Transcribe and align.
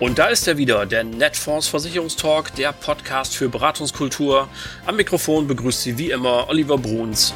Und 0.00 0.20
da 0.20 0.26
ist 0.28 0.46
er 0.46 0.56
wieder, 0.56 0.86
der 0.86 1.02
Netfonds 1.02 1.66
Versicherungstalk, 1.66 2.54
der 2.54 2.70
Podcast 2.72 3.34
für 3.34 3.48
Beratungskultur. 3.48 4.48
Am 4.86 4.94
Mikrofon 4.94 5.48
begrüßt 5.48 5.82
Sie 5.82 5.98
wie 5.98 6.12
immer 6.12 6.48
Oliver 6.48 6.78
Bruns. 6.78 7.34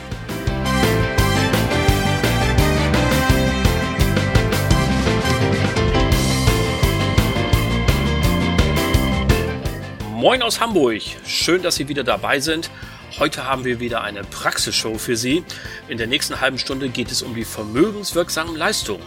Moin 10.14 10.40
aus 10.42 10.60
Hamburg. 10.60 11.02
Schön, 11.26 11.62
dass 11.62 11.74
Sie 11.74 11.88
wieder 11.88 12.04
dabei 12.04 12.38
sind. 12.38 12.70
Heute 13.18 13.44
haben 13.44 13.64
wir 13.64 13.80
wieder 13.80 14.02
eine 14.02 14.22
Praxisshow 14.22 14.98
für 14.98 15.16
Sie. 15.16 15.42
In 15.88 15.98
der 15.98 16.06
nächsten 16.06 16.40
halben 16.40 16.58
Stunde 16.58 16.90
geht 16.90 17.10
es 17.10 17.22
um 17.22 17.34
die 17.34 17.44
vermögenswirksamen 17.44 18.54
Leistungen. 18.54 19.02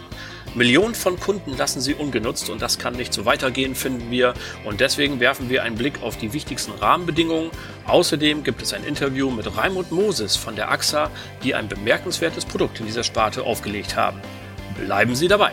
Millionen 0.56 0.94
von 0.94 1.20
Kunden 1.20 1.54
lassen 1.54 1.82
sie 1.82 1.92
ungenutzt 1.92 2.48
und 2.48 2.62
das 2.62 2.78
kann 2.78 2.94
nicht 2.94 3.12
so 3.12 3.26
weitergehen, 3.26 3.74
finden 3.74 4.10
wir. 4.10 4.32
Und 4.64 4.80
deswegen 4.80 5.20
werfen 5.20 5.50
wir 5.50 5.62
einen 5.62 5.76
Blick 5.76 6.02
auf 6.02 6.16
die 6.16 6.32
wichtigsten 6.32 6.72
Rahmenbedingungen. 6.72 7.50
Außerdem 7.84 8.42
gibt 8.42 8.62
es 8.62 8.72
ein 8.72 8.82
Interview 8.82 9.30
mit 9.30 9.54
Raimund 9.54 9.92
Moses 9.92 10.34
von 10.34 10.56
der 10.56 10.70
AXA, 10.70 11.10
die 11.44 11.54
ein 11.54 11.68
bemerkenswertes 11.68 12.46
Produkt 12.46 12.80
in 12.80 12.86
dieser 12.86 13.04
Sparte 13.04 13.42
aufgelegt 13.42 13.96
haben. 13.96 14.18
Bleiben 14.82 15.14
Sie 15.14 15.28
dabei! 15.28 15.52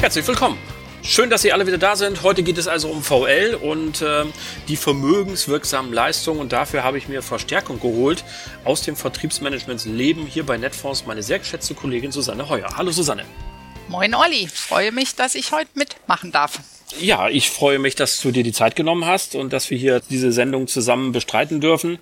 Herzlich 0.00 0.26
willkommen! 0.26 0.77
Schön, 1.10 1.30
dass 1.30 1.40
Sie 1.40 1.52
alle 1.52 1.66
wieder 1.66 1.78
da 1.78 1.96
sind. 1.96 2.22
Heute 2.22 2.42
geht 2.42 2.58
es 2.58 2.68
also 2.68 2.90
um 2.90 3.02
VL 3.02 3.54
und 3.54 4.02
äh, 4.02 4.26
die 4.68 4.76
vermögenswirksamen 4.76 5.90
Leistungen. 5.90 6.38
Und 6.38 6.52
dafür 6.52 6.84
habe 6.84 6.98
ich 6.98 7.08
mir 7.08 7.22
Verstärkung 7.22 7.80
geholt 7.80 8.24
aus 8.66 8.82
dem 8.82 8.94
Vertriebsmanagements 8.94 9.86
Leben 9.86 10.26
hier 10.26 10.44
bei 10.44 10.58
Netfonds, 10.58 11.06
meine 11.06 11.22
sehr 11.22 11.38
geschätzte 11.38 11.72
Kollegin 11.72 12.12
Susanne 12.12 12.50
Heuer. 12.50 12.76
Hallo 12.76 12.90
Susanne. 12.90 13.24
Moin 13.88 14.14
Olli, 14.14 14.48
freue 14.48 14.92
mich, 14.92 15.14
dass 15.14 15.34
ich 15.34 15.50
heute 15.50 15.70
mitmachen 15.72 16.30
darf. 16.30 16.60
Ja, 17.00 17.30
ich 17.30 17.48
freue 17.48 17.78
mich, 17.78 17.94
dass 17.94 18.20
du 18.20 18.30
dir 18.30 18.42
die 18.42 18.52
Zeit 18.52 18.76
genommen 18.76 19.06
hast 19.06 19.34
und 19.34 19.54
dass 19.54 19.70
wir 19.70 19.78
hier 19.78 20.02
diese 20.10 20.30
Sendung 20.30 20.68
zusammen 20.68 21.12
bestreiten 21.12 21.62
dürfen. 21.62 21.98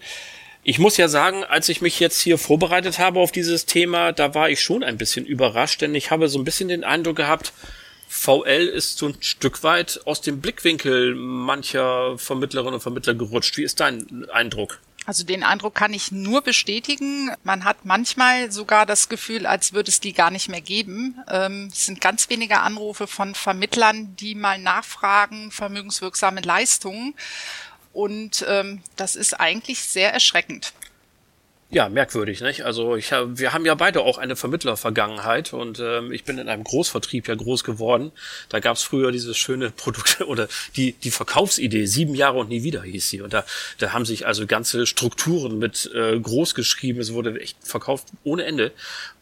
Ich 0.65 0.81
muss 0.81 0.97
ja 0.97 1.07
sagen, 1.07 1.45
als 1.45 1.69
ich 1.69 1.81
mich 1.81 2.01
jetzt 2.01 2.21
hier 2.21 2.39
vorbereitet 2.39 2.99
habe 2.99 3.21
auf 3.21 3.31
dieses 3.31 3.67
Thema, 3.67 4.11
da 4.11 4.35
war 4.35 4.51
ich 4.51 4.61
schon 4.61 4.83
ein 4.83 4.99
bisschen 4.99 5.25
überrascht, 5.25 5.81
denn 5.81 5.95
ich 5.95 6.11
habe 6.11 6.29
so 6.29 6.41
ein 6.41 6.45
bisschen 6.45 6.67
den 6.67 6.83
Eindruck 6.83 7.15
gehabt, 7.15 7.53
VL 8.09 8.67
ist 8.69 8.99
so 8.99 9.07
ein 9.09 9.17
Stück 9.21 9.63
weit 9.63 10.01
aus 10.05 10.21
dem 10.21 10.41
Blickwinkel 10.41 11.15
mancher 11.15 12.19
Vermittlerinnen 12.19 12.75
und 12.75 12.81
Vermittler 12.81 13.15
gerutscht. 13.15 13.57
Wie 13.57 13.65
ist 13.65 13.81
dein 13.81 14.29
Eindruck? 14.31 14.81
Also 15.07 15.23
den 15.23 15.45
Eindruck 15.45 15.77
kann 15.77 15.93
ich 15.93 16.11
nur 16.11 16.43
bestätigen. 16.43 17.31
Man 17.45 17.65
hat 17.65 17.85
manchmal 17.85 18.51
sogar 18.51 18.87
das 18.87 19.09
Gefühl, 19.09 19.47
als 19.47 19.73
würde 19.73 19.89
es 19.89 20.01
die 20.01 20.13
gar 20.13 20.33
nicht 20.33 20.49
mehr 20.49 20.61
geben. 20.61 21.17
Ähm, 21.31 21.69
es 21.73 21.87
sind 21.87 22.01
ganz 22.01 22.29
wenige 22.29 22.59
Anrufe 22.59 23.07
von 23.07 23.37
Vermittlern, 23.37 24.17
die 24.17 24.35
mal 24.35 24.59
nachfragen, 24.59 25.53
vermögenswirksame 25.53 26.41
Leistungen. 26.41 27.15
Und 27.93 28.45
ähm, 28.49 28.83
das 28.97 29.15
ist 29.15 29.39
eigentlich 29.39 29.85
sehr 29.85 30.13
erschreckend. 30.13 30.73
Ja, 31.69 31.89
merkwürdig, 31.89 32.43
nicht? 32.43 32.65
Also 32.65 32.95
ich 32.95 33.13
hab, 33.13 33.39
wir 33.39 33.53
haben 33.53 33.67
ja 33.67 33.75
beide 33.75 34.03
auch 34.03 34.19
eine 34.19 34.37
Vermittlervergangenheit 34.37 35.53
und 35.53 35.81
ähm, 35.81 36.13
ich 36.13 36.23
bin 36.23 36.39
in 36.39 36.49
einem 36.49 36.63
Großvertrieb 36.63 37.27
ja 37.27 37.35
groß 37.35 37.65
geworden. 37.65 38.13
Da 38.49 38.61
gab's 38.61 38.85
früher 38.85 39.11
dieses 39.11 39.37
schöne 39.37 39.71
Produkt 39.71 40.21
oder 40.27 40.47
die 40.77 40.93
die 40.93 41.11
Verkaufsidee 41.11 41.87
sieben 41.87 42.15
Jahre 42.15 42.39
und 42.39 42.51
nie 42.51 42.63
wieder 42.63 42.83
hieß 42.83 43.11
sie 43.11 43.21
und 43.21 43.33
da 43.33 43.45
da 43.79 43.93
haben 43.93 44.05
sich 44.05 44.27
also 44.27 44.47
ganze 44.47 44.87
Strukturen 44.87 45.59
mit 45.59 45.91
äh, 45.93 46.21
groß 46.21 46.55
geschrieben. 46.55 47.01
Es 47.01 47.13
wurde 47.13 47.41
echt 47.41 47.57
verkauft 47.63 48.07
ohne 48.23 48.45
Ende 48.45 48.71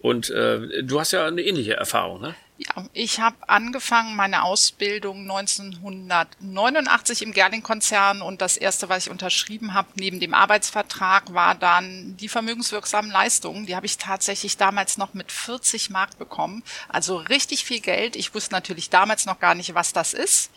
und 0.01 0.29
äh, 0.29 0.83
du 0.83 1.01
hast 1.01 1.13
ja 1.13 1.27
eine 1.27 1.41
ähnliche 1.41 1.75
Erfahrung, 1.75 2.21
ne? 2.21 2.35
Ja, 2.57 2.85
ich 2.93 3.19
habe 3.19 3.35
angefangen 3.49 4.15
meine 4.15 4.45
Ausbildung 4.45 5.23
1989 5.23 7.23
im 7.23 7.33
Gerling-Konzern 7.33 8.23
und 8.23 8.41
das 8.41 8.57
erste, 8.57 8.89
was 8.89 9.07
ich 9.07 9.11
unterschrieben 9.11 9.75
habe 9.75 9.89
neben 9.97 10.21
dem 10.21 10.35
Arbeitsvertrag, 10.35 11.35
war 11.35 11.57
dann 11.57 12.17
die 12.17 12.29
vermögenswirksamen 12.29 13.11
Leistungen. 13.11 13.67
Die 13.67 13.75
habe 13.75 13.87
ich 13.87 13.99
tatsächlich 13.99 14.57
damals 14.57 14.99
noch 14.99 15.15
mit 15.15 15.33
40 15.33 15.91
Mark 15.91 16.17
bekommen, 16.17 16.63
also 16.89 17.17
richtig 17.17 17.65
viel 17.65 17.81
Geld. 17.81 18.15
Ich 18.15 18.37
wusste 18.37 18.53
natürlich 18.53 18.89
damals 18.89 19.27
noch 19.27 19.41
gar 19.41 19.57
nicht, 19.57 19.75
was 19.75 19.93
das 19.93 20.15
ist, 20.15 20.53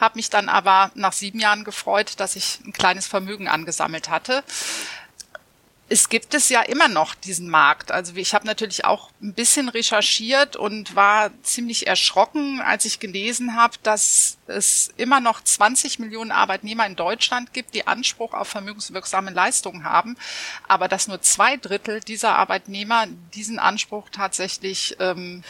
habe 0.00 0.16
mich 0.16 0.30
dann 0.30 0.48
aber 0.48 0.90
nach 0.94 1.12
sieben 1.12 1.38
Jahren 1.38 1.64
gefreut, 1.64 2.14
dass 2.16 2.34
ich 2.34 2.60
ein 2.64 2.72
kleines 2.72 3.06
Vermögen 3.06 3.46
angesammelt 3.46 4.08
hatte 4.08 4.42
es 5.92 6.08
gibt 6.08 6.32
es 6.32 6.48
ja 6.48 6.62
immer 6.62 6.88
noch 6.88 7.14
diesen 7.14 7.50
Markt. 7.50 7.92
Also 7.92 8.16
ich 8.16 8.32
habe 8.32 8.46
natürlich 8.46 8.86
auch 8.86 9.10
ein 9.20 9.34
bisschen 9.34 9.68
recherchiert 9.68 10.56
und 10.56 10.96
war 10.96 11.30
ziemlich 11.42 11.86
erschrocken, 11.86 12.62
als 12.62 12.86
ich 12.86 12.98
gelesen 12.98 13.56
habe, 13.56 13.74
dass 13.82 14.38
es 14.46 14.90
immer 14.96 15.20
noch 15.20 15.44
20 15.44 15.98
Millionen 15.98 16.30
Arbeitnehmer 16.32 16.86
in 16.86 16.96
Deutschland 16.96 17.52
gibt, 17.52 17.74
die 17.74 17.86
Anspruch 17.86 18.32
auf 18.32 18.48
vermögenswirksame 18.48 19.32
Leistungen 19.32 19.84
haben, 19.84 20.16
aber 20.66 20.88
dass 20.88 21.08
nur 21.08 21.20
zwei 21.20 21.58
Drittel 21.58 22.00
dieser 22.00 22.36
Arbeitnehmer 22.36 23.06
diesen 23.34 23.58
Anspruch 23.58 24.08
tatsächlich 24.10 24.96
ähm, 24.98 25.44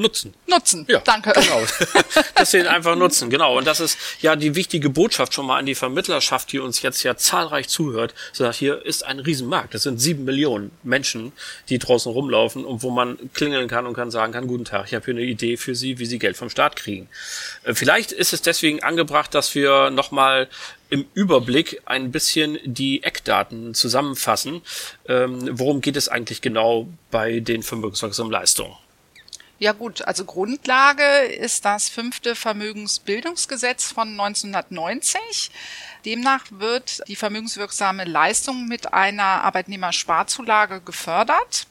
nutzen. 0.00 0.34
Nutzen, 0.46 0.86
ja, 0.88 1.00
danke. 1.00 1.32
Genau. 1.32 1.62
Dass 2.34 2.50
sie 2.50 2.58
ihn 2.58 2.66
einfach 2.66 2.96
nutzen, 2.96 3.30
genau. 3.30 3.58
Und 3.58 3.66
das 3.66 3.80
ist 3.80 3.98
ja 4.20 4.36
die 4.36 4.54
wichtige 4.54 4.90
Botschaft 4.90 5.34
schon 5.34 5.46
mal 5.46 5.58
an 5.58 5.66
die 5.66 5.74
Vermittlerschaft, 5.74 6.52
die 6.52 6.58
uns 6.58 6.82
jetzt 6.82 7.02
ja 7.02 7.16
zahlreich 7.16 7.68
zuhört. 7.68 8.14
So, 8.32 8.50
hier 8.50 8.84
ist 8.84 9.04
ein 9.04 9.20
Riesenmarkt. 9.20 9.74
Das 9.74 9.82
sind 9.82 10.00
sieben 10.00 10.24
Millionen 10.24 10.70
Menschen, 10.82 11.32
die 11.68 11.78
draußen 11.78 12.10
rumlaufen 12.10 12.64
und 12.64 12.82
wo 12.82 12.90
man 12.90 13.18
klingeln 13.34 13.68
kann 13.68 13.86
und 13.86 13.94
kann 13.94 14.10
sagen 14.10 14.32
kann, 14.32 14.46
guten 14.46 14.64
Tag, 14.64 14.86
ich 14.86 14.94
habe 14.94 15.04
hier 15.04 15.14
eine 15.14 15.24
Idee 15.24 15.56
für 15.56 15.74
Sie, 15.74 15.98
wie 15.98 16.06
Sie 16.06 16.18
Geld 16.18 16.36
vom 16.36 16.50
Staat 16.50 16.76
kriegen. 16.76 17.08
Äh, 17.64 17.74
vielleicht 17.74 18.12
ist 18.12 18.32
es 18.32 18.42
deswegen 18.42 18.82
angebracht, 18.82 19.34
dass 19.34 19.54
wir 19.54 19.90
nochmal 19.90 20.48
im 20.90 21.06
Überblick 21.14 21.80
ein 21.86 22.10
bisschen 22.10 22.58
die 22.64 23.02
Eckdaten 23.02 23.74
zusammenfassen. 23.74 24.62
Ähm, 25.06 25.48
worum 25.52 25.80
geht 25.80 25.96
es 25.96 26.08
eigentlich 26.08 26.42
genau 26.42 26.88
bei 27.10 27.40
den 27.40 27.62
vermögenswirksamen 27.62 28.32
Leistungen? 28.32 28.74
Ja 29.60 29.72
gut, 29.72 30.00
also 30.00 30.24
Grundlage 30.24 31.04
ist 31.04 31.66
das 31.66 31.90
fünfte 31.90 32.34
Vermögensbildungsgesetz 32.34 33.92
von 33.92 34.08
1990. 34.18 35.50
Demnach 36.06 36.46
wird 36.48 37.06
die 37.08 37.14
vermögenswirksame 37.14 38.04
Leistung 38.04 38.66
mit 38.68 38.94
einer 38.94 39.44
Arbeitnehmersparzulage 39.44 40.80
gefördert. 40.80 41.66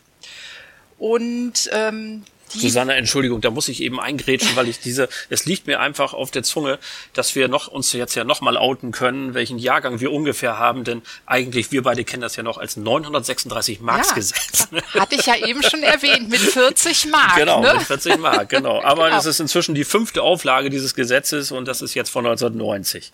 Und 0.99 1.67
ähm, 1.73 2.25
Susanne, 2.49 2.95
Entschuldigung, 2.95 3.41
da 3.41 3.49
muss 3.49 3.67
ich 3.67 3.81
eben 3.81 3.99
eingrätschen, 3.99 4.55
weil 4.55 4.67
ich 4.67 4.79
diese, 4.79 5.09
es 5.29 5.45
liegt 5.45 5.67
mir 5.67 5.79
einfach 5.79 6.13
auf 6.13 6.31
der 6.31 6.43
Zunge, 6.43 6.79
dass 7.13 7.35
wir 7.35 7.47
noch 7.47 7.67
uns 7.67 7.93
jetzt 7.93 8.15
ja 8.15 8.23
noch 8.23 8.41
mal 8.41 8.57
outen 8.57 8.91
können, 8.91 9.33
welchen 9.33 9.57
Jahrgang 9.57 9.99
wir 9.99 10.11
ungefähr 10.11 10.57
haben, 10.57 10.83
denn 10.83 11.01
eigentlich 11.25 11.71
wir 11.71 11.83
beide 11.83 12.03
kennen 12.03 12.21
das 12.21 12.35
ja 12.35 12.43
noch 12.43 12.57
als 12.57 12.77
936 12.77 13.81
Marks 13.81 14.13
Gesetz. 14.13 14.67
Ja, 14.71 15.01
hatte 15.01 15.15
ich 15.15 15.25
ja 15.25 15.35
eben 15.35 15.63
schon 15.63 15.83
erwähnt 15.83 16.29
mit 16.29 16.39
40 16.39 17.07
Mark. 17.07 17.35
Genau, 17.35 17.61
ne? 17.61 17.73
mit 17.75 17.83
40 17.83 18.17
Mark, 18.17 18.49
genau. 18.49 18.81
Aber 18.81 19.05
genau. 19.05 19.15
das 19.15 19.25
ist 19.25 19.39
inzwischen 19.39 19.75
die 19.75 19.83
fünfte 19.83 20.21
Auflage 20.21 20.69
dieses 20.69 20.95
Gesetzes 20.95 21.51
und 21.51 21.67
das 21.67 21.81
ist 21.81 21.93
jetzt 21.93 22.09
von 22.09 22.25
1990. 22.25 23.11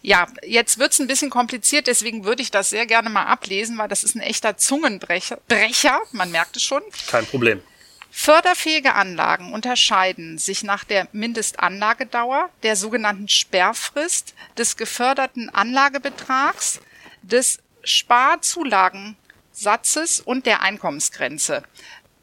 Ja, 0.00 0.28
jetzt 0.46 0.78
wird's 0.78 1.00
ein 1.00 1.06
bisschen 1.06 1.30
kompliziert, 1.30 1.86
deswegen 1.86 2.24
würde 2.24 2.42
ich 2.42 2.50
das 2.50 2.70
sehr 2.70 2.86
gerne 2.86 3.10
mal 3.10 3.24
ablesen, 3.24 3.76
weil 3.78 3.88
das 3.88 4.04
ist 4.04 4.14
ein 4.14 4.20
echter 4.20 4.56
Zungenbrecher. 4.56 5.38
Brecher, 5.48 6.00
man 6.12 6.30
merkt 6.30 6.56
es 6.56 6.62
schon. 6.62 6.82
Kein 7.08 7.26
Problem. 7.26 7.60
Förderfähige 8.10 8.94
Anlagen 8.94 9.52
unterscheiden 9.52 10.38
sich 10.38 10.62
nach 10.62 10.84
der 10.84 11.08
Mindestanlagedauer, 11.12 12.50
der 12.62 12.76
sogenannten 12.76 13.28
Sperrfrist, 13.28 14.34
des 14.56 14.76
geförderten 14.76 15.50
Anlagebetrags, 15.50 16.80
des 17.22 17.58
Sparzulagensatzes 17.84 20.20
und 20.20 20.46
der 20.46 20.62
Einkommensgrenze. 20.62 21.62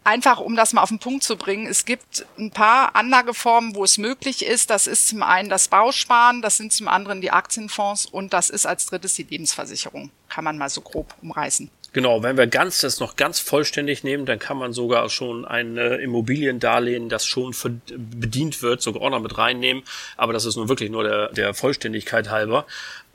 Einfach 0.03 0.39
um 0.39 0.55
das 0.55 0.73
mal 0.73 0.83
auf 0.83 0.89
den 0.89 0.99
Punkt 0.99 1.23
zu 1.23 1.35
bringen, 1.35 1.65
es 1.65 1.85
gibt 1.85 2.27
ein 2.37 2.51
paar 2.51 2.95
Anlageformen, 2.95 3.73
wo 3.73 3.83
es 3.83 3.97
möglich 3.97 4.45
ist. 4.45 4.69
Das 4.69 4.85
ist 4.85 5.07
zum 5.07 5.23
einen 5.23 5.49
das 5.49 5.67
Bausparen, 5.67 6.43
das 6.43 6.57
sind 6.57 6.71
zum 6.71 6.87
anderen 6.87 7.21
die 7.21 7.31
Aktienfonds 7.31 8.05
und 8.05 8.31
das 8.31 8.51
ist 8.51 8.67
als 8.67 8.85
drittes 8.85 9.15
die 9.15 9.23
Lebensversicherung. 9.23 10.11
Kann 10.29 10.43
man 10.43 10.59
mal 10.59 10.69
so 10.69 10.81
grob 10.81 11.15
umreißen. 11.23 11.71
Genau, 11.95 12.23
wenn 12.23 12.35
wir 12.35 12.45
ganz 12.47 12.81
das 12.81 12.99
noch 12.99 13.15
ganz 13.15 13.39
vollständig 13.39 14.03
nehmen, 14.03 14.25
dann 14.25 14.37
kann 14.37 14.57
man 14.57 14.73
sogar 14.73 15.07
schon 15.07 15.45
ein 15.45 15.77
äh, 15.77 15.95
Immobiliendarlehen, 15.95 17.07
das 17.07 17.25
schon 17.25 17.55
bedient 17.87 18.61
wird, 18.61 18.81
sogar 18.81 19.01
auch 19.01 19.11
noch 19.11 19.21
mit 19.21 19.37
reinnehmen. 19.37 19.81
Aber 20.17 20.33
das 20.33 20.43
ist 20.43 20.57
nur 20.57 20.67
wirklich 20.67 20.89
nur 20.89 21.05
der, 21.05 21.29
der 21.29 21.53
Vollständigkeit 21.53 22.29
halber. 22.29 22.65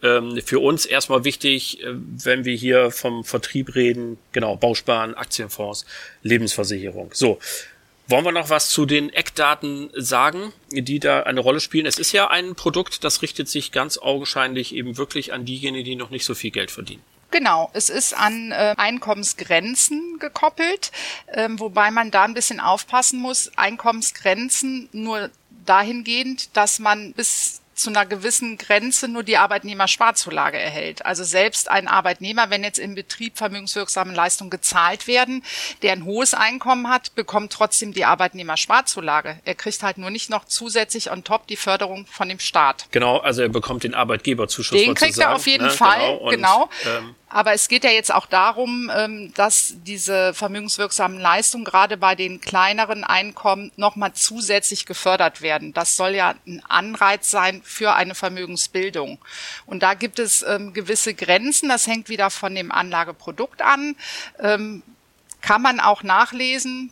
Ähm, 0.03 0.41
für 0.43 0.61
uns 0.61 0.87
erstmal 0.87 1.25
wichtig, 1.25 1.83
äh, 1.83 1.89
wenn 1.93 2.47
wir 2.47 2.57
hier 2.57 2.91
vom 2.91 3.23
Vertrieb 3.23 3.75
reden, 3.75 4.17
genau, 4.33 4.57
Bausparen, 4.57 5.13
Aktienfonds, 5.13 5.85
Lebensversicherung. 6.23 7.11
So. 7.13 7.39
Wollen 8.07 8.25
wir 8.25 8.33
noch 8.33 8.49
was 8.49 8.71
zu 8.71 8.87
den 8.87 9.13
Eckdaten 9.13 9.91
sagen, 9.95 10.55
die 10.71 11.01
da 11.01 11.25
eine 11.25 11.41
Rolle 11.41 11.61
spielen? 11.61 11.85
Es 11.85 11.99
ist 11.99 12.13
ja 12.13 12.31
ein 12.31 12.55
Produkt, 12.55 13.05
das 13.05 13.21
richtet 13.21 13.47
sich 13.47 13.73
ganz 13.73 13.99
augenscheinlich 13.99 14.75
eben 14.75 14.97
wirklich 14.97 15.35
an 15.35 15.45
diejenigen, 15.45 15.85
die 15.85 15.97
noch 15.97 16.09
nicht 16.09 16.25
so 16.25 16.35
viel 16.35 16.51
Geld 16.51 16.71
verdienen. 16.71 17.03
Genau, 17.31 17.71
es 17.73 17.91
ist 17.91 18.13
an 18.13 18.51
äh, 18.51 18.75
Einkommensgrenzen 18.77 20.19
gekoppelt, 20.19 20.91
ähm, 21.33 21.61
wobei 21.61 21.91
man 21.91 22.11
da 22.11 22.25
ein 22.25 22.35
bisschen 22.35 22.61
aufpassen 22.61 23.21
muss. 23.21 23.51
Einkommensgrenzen 23.57 24.89
nur 24.93 25.31
dahingehend, 25.65 26.57
dass 26.57 26.79
man 26.79 27.13
bis 27.13 27.61
zu 27.81 27.91
einer 27.91 28.07
gewissen 28.07 28.59
Grenze 28.59 29.09
nur 29.09 29.23
die 29.23 29.39
Arbeitnehmersparzulage 29.39 30.59
erhält. 30.59 31.05
Also 31.07 31.25
selbst 31.25 31.71
ein 31.71 31.89
Arbeitnehmer, 31.89 32.51
wenn 32.51 32.63
jetzt 32.63 32.79
im 32.79 32.95
Betrieb 32.95 33.39
vermögenswirksame 33.39 34.15
Leistungen 34.15 34.51
gezahlt 34.51 35.07
werden, 35.07 35.43
der 35.83 35.93
ein 35.93 36.05
hohes 36.05 36.35
Einkommen 36.35 36.89
hat, 36.89 37.15
bekommt 37.15 37.53
trotzdem 37.53 37.93
die 37.93 38.05
Arbeitnehmersparzulage. 38.05 39.41
Er 39.45 39.55
kriegt 39.55 39.83
halt 39.83 39.99
nur 39.99 40.11
nicht 40.11 40.31
noch 40.31 40.45
zusätzlich 40.45 41.11
on 41.11 41.25
top 41.25 41.47
die 41.47 41.57
Förderung 41.57 42.07
von 42.07 42.29
dem 42.29 42.39
Staat. 42.39 42.87
Genau, 42.91 43.19
also 43.19 43.43
er 43.43 43.49
bekommt 43.49 43.83
den 43.85 43.95
Arbeitgeberzuschuss. 43.95 44.79
Den 44.79 44.95
kriegt 44.95 45.19
er 45.19 45.35
auf 45.35 45.47
jeden 45.47 45.67
ne? 45.67 45.71
Fall, 45.71 45.99
genau. 46.01 46.19
Und, 46.19 46.31
genau. 46.31 46.71
Ähm, 46.87 47.15
aber 47.31 47.53
es 47.53 47.69
geht 47.69 47.85
ja 47.85 47.91
jetzt 47.91 48.13
auch 48.13 48.27
darum, 48.27 48.91
ähm, 48.95 49.33
dass 49.35 49.75
diese 49.87 50.35
vermögenswirksamen 50.35 51.19
Leistungen 51.19 51.65
gerade 51.65 51.97
bei 51.97 52.17
den 52.17 52.41
kleineren 52.41 53.05
Einkommen 53.05 53.71
nochmal 53.77 54.13
zusätzlich 54.15 54.85
gefördert 54.85 55.41
werden. 55.41 55.73
Das 55.73 55.97
soll 55.97 56.17
ja 56.17 56.35
ein 56.45 56.61
Anreiz 56.69 57.31
sein 57.31 57.63
für 57.65 57.95
eine 57.95 58.17
Vermögensbildung. 58.17 59.19
Und 59.65 59.85
da 59.85 59.95
gibt 59.95 60.19
es 60.19 60.43
ähm, 60.43 60.73
gewisse 60.73 61.15
Grenzen. 61.15 61.69
Das 61.69 61.87
hängt 61.87 62.09
wieder 62.09 62.31
von 62.31 62.53
dem 62.53 62.73
Anlageprodukt 62.73 63.63
an. 63.63 63.95
Ähm, 64.41 64.83
kann 65.41 65.63
man 65.63 65.79
auch 65.79 66.03
nachlesen. 66.03 66.91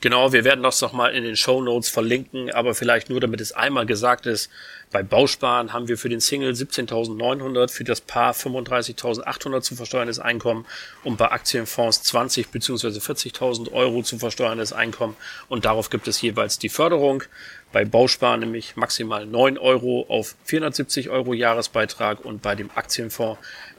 Genau, 0.00 0.32
wir 0.32 0.44
werden 0.44 0.62
das 0.62 0.80
nochmal 0.80 1.12
in 1.12 1.24
den 1.24 1.34
Show 1.34 1.60
Notes 1.60 1.88
verlinken, 1.88 2.52
aber 2.52 2.76
vielleicht 2.76 3.10
nur, 3.10 3.18
damit 3.18 3.40
es 3.40 3.50
einmal 3.50 3.84
gesagt 3.84 4.26
ist, 4.26 4.48
bei 4.92 5.02
Bausparen 5.02 5.72
haben 5.72 5.88
wir 5.88 5.98
für 5.98 6.08
den 6.08 6.20
Single 6.20 6.52
17.900, 6.52 7.68
für 7.68 7.82
das 7.82 8.00
Paar 8.00 8.32
35.800 8.32 9.60
zu 9.60 9.74
versteuerndes 9.74 10.20
Einkommen 10.20 10.66
und 11.02 11.18
bei 11.18 11.32
Aktienfonds 11.32 12.04
20 12.04 12.50
bzw. 12.50 12.88
40.000 12.98 13.72
Euro 13.72 14.02
zu 14.02 14.18
versteuerndes 14.18 14.72
Einkommen 14.72 15.16
und 15.48 15.64
darauf 15.64 15.90
gibt 15.90 16.06
es 16.06 16.22
jeweils 16.22 16.60
die 16.60 16.68
Förderung. 16.68 17.24
Bei 17.72 17.84
Bausparen 17.84 18.40
nämlich 18.40 18.76
maximal 18.76 19.26
9 19.26 19.58
Euro 19.58 20.06
auf 20.08 20.36
470 20.44 21.10
Euro 21.10 21.34
Jahresbeitrag 21.34 22.24
und 22.24 22.40
bei 22.42 22.54
dem 22.54 22.70
Aktienfonds 22.74 23.38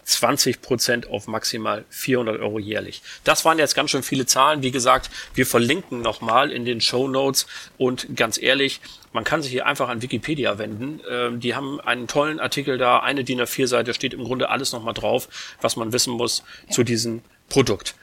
20 0.10 0.62
Prozent 0.62 1.08
auf 1.10 1.28
maximal 1.28 1.86
400 1.90 2.40
Euro 2.40 2.60
jährlich. 2.60 3.02
Das 3.24 3.46
waren 3.46 3.60
jetzt 3.60 3.76
ganz 3.76 3.92
schön 3.92 4.04
viele 4.04 4.26
Zahlen. 4.26 4.64
Wie 4.64 4.72
gesagt, 4.72 5.10
wir 5.34 5.46
verlinken 5.46 6.02
nochmal 6.02 6.52
in 6.52 6.66
den 6.66 6.82
Show 6.82 7.08
Notes 7.08 7.48
und 7.78 8.16
ganz 8.16 8.42
ehrlich, 8.42 8.82
man 9.14 9.24
kann 9.24 9.42
sich 9.42 9.52
hier 9.52 9.66
einfach 9.66 9.90
an 9.90 10.02
Wikipedia 10.02 10.58
wenden. 10.58 11.02
Ähm, 11.10 11.40
die 11.40 11.56
haben 11.56 11.80
einen 11.80 12.08
tollen 12.08 12.40
Artikel 12.40 12.78
da, 12.78 13.00
eine 13.00 13.24
DIN 13.24 13.42
A4-Seite, 13.42 13.94
steht 13.94 14.14
im 14.14 14.24
Grunde 14.24 14.50
alles 14.50 14.72
nochmal 14.72 14.94
drauf, 14.94 15.30
was 15.62 15.76
man 15.76 15.94
wissen 15.94 16.14
muss 16.14 16.44
ja. 16.68 16.74
zu 16.74 16.84
diesem 16.84 17.22
Produkt. 17.48 17.96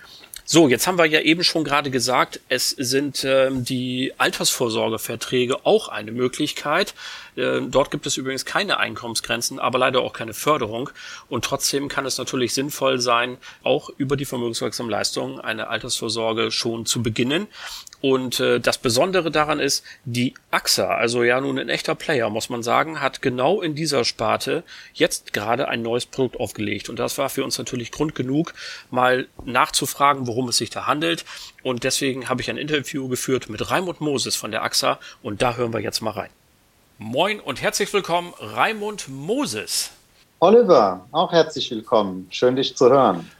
So, 0.49 0.69
jetzt 0.69 0.87
haben 0.87 0.97
wir 0.97 1.07
ja 1.07 1.21
eben 1.23 1.43
schon 1.43 1.65
gerade 1.65 1.91
gesagt, 1.91 2.39
es 2.49 2.71
sind 2.71 3.25
ähm, 3.25 3.65
die 3.65 4.13
Altersvorsorgeverträge 4.17 5.67
auch 5.67 5.89
eine 5.89 6.13
Möglichkeit. 6.13 6.95
Äh, 7.37 7.63
dort 7.63 7.91
gibt 7.91 8.07
es 8.07 8.17
übrigens 8.17 8.45
keine 8.45 8.79
Einkommensgrenzen, 8.79 9.59
aber 9.59 9.79
leider 9.79 10.01
auch 10.01 10.13
keine 10.13 10.35
Förderung. 10.35 10.91
Und 11.29 11.45
trotzdem 11.45 11.89
kann 11.89 12.07
es 12.07 12.19
natürlich 12.19 12.55
sinnvoll 12.55 13.01
sein, 13.01 13.39
auch 13.63 13.91
über 13.97 14.17
die 14.17 14.25
vermögenswirksamen 14.25 14.91
Leistungen 14.91 15.41
eine 15.41 15.69
Altersvorsorge 15.69 16.51
schon 16.51 16.87
zu 16.87 17.03
beginnen. 17.03 17.47
Und 18.01 18.41
äh, 18.41 18.61
das 18.61 18.79
Besondere 18.79 19.31
daran 19.31 19.59
ist, 19.59 19.85
die 20.05 20.35
AXA, 20.51 20.95
also 20.95 21.23
ja 21.23 21.41
nun 21.41 21.59
ein 21.59 21.69
echter 21.69 21.95
Player, 21.95 22.29
muss 22.31 22.51
man 22.51 22.63
sagen, 22.63 23.01
hat 23.01 23.23
genau 23.23 23.63
in 23.63 23.75
dieser 23.75 24.05
Sparte 24.05 24.65
jetzt 24.95 25.33
gerade 25.33 25.69
ein 25.69 25.83
neues 25.83 26.07
Produkt 26.07 26.39
aufgelegt. 26.39 26.89
Und 26.89 26.99
das 26.99 27.19
war 27.19 27.31
für 27.31 27.45
uns 27.45 27.59
natürlich 27.59 27.91
Grund 27.91 28.15
genug, 28.15 28.55
mal 28.91 29.29
nachzufragen, 29.45 30.27
worum 30.27 30.49
es 30.49 30.59
sich 30.59 30.71
da 30.71 30.87
handelt. 30.87 31.25
Und 31.63 31.85
deswegen 31.85 32.29
habe 32.29 32.43
ich 32.43 32.51
ein 32.51 32.59
Interview 32.59 33.09
geführt 33.09 33.49
mit 33.49 33.71
Raimund 33.71 34.01
Moses 34.01 34.37
von 34.37 34.51
der 34.51 34.63
AXA 34.63 34.99
und 35.23 35.43
da 35.43 35.57
hören 35.57 35.73
wir 35.73 35.81
jetzt 35.81 36.01
mal 36.01 36.11
rein. 36.11 36.31
Moin 36.99 37.41
und 37.41 37.61
herzlich 37.61 37.93
willkommen, 37.93 38.33
Raimund 38.41 39.07
Moses. 39.09 39.91
Oliver, 40.41 41.05
auch 41.13 41.31
herzlich 41.31 41.71
willkommen. 41.71 42.27
Schön, 42.31 42.57
dich 42.57 42.75
zu 42.75 42.89
hören. 42.89 43.31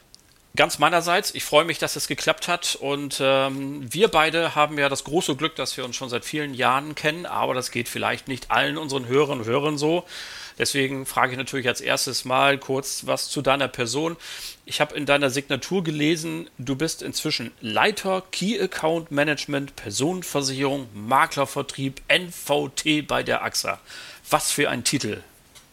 Ganz 0.55 0.77
meinerseits, 0.77 1.33
ich 1.33 1.43
freue 1.43 1.65
mich, 1.65 1.79
dass 1.79 1.95
es 1.95 2.07
geklappt 2.07 2.47
hat. 2.47 2.77
Und 2.79 3.17
ähm, 3.19 3.91
wir 3.91 4.09
beide 4.09 4.53
haben 4.53 4.77
ja 4.77 4.89
das 4.89 5.03
große 5.05 5.35
Glück, 5.35 5.55
dass 5.55 5.75
wir 5.75 5.85
uns 5.85 5.95
schon 5.95 6.09
seit 6.09 6.23
vielen 6.23 6.53
Jahren 6.53 6.93
kennen, 6.93 7.25
aber 7.25 7.55
das 7.55 7.71
geht 7.71 7.89
vielleicht 7.89 8.27
nicht 8.27 8.51
allen 8.51 8.77
unseren 8.77 9.07
Hörern 9.07 9.39
und 9.39 9.45
Hörern 9.45 9.79
so. 9.79 10.03
Deswegen 10.57 11.05
frage 11.05 11.33
ich 11.33 11.37
natürlich 11.37 11.67
als 11.67 11.81
erstes 11.81 12.25
mal 12.25 12.57
kurz 12.57 13.05
was 13.05 13.29
zu 13.29 13.41
deiner 13.41 13.67
Person. 13.67 14.17
Ich 14.65 14.81
habe 14.81 14.95
in 14.95 15.05
deiner 15.05 15.29
Signatur 15.29 15.83
gelesen, 15.83 16.49
du 16.57 16.75
bist 16.75 17.01
inzwischen 17.01 17.51
Leiter 17.61 18.23
Key 18.31 18.59
Account 18.59 19.11
Management, 19.11 19.75
Personenversicherung, 19.75 20.87
Maklervertrieb, 20.93 22.01
NVT 22.07 23.07
bei 23.07 23.23
der 23.23 23.43
AXA. 23.43 23.79
Was 24.29 24.51
für 24.51 24.69
ein 24.69 24.83
Titel. 24.83 25.21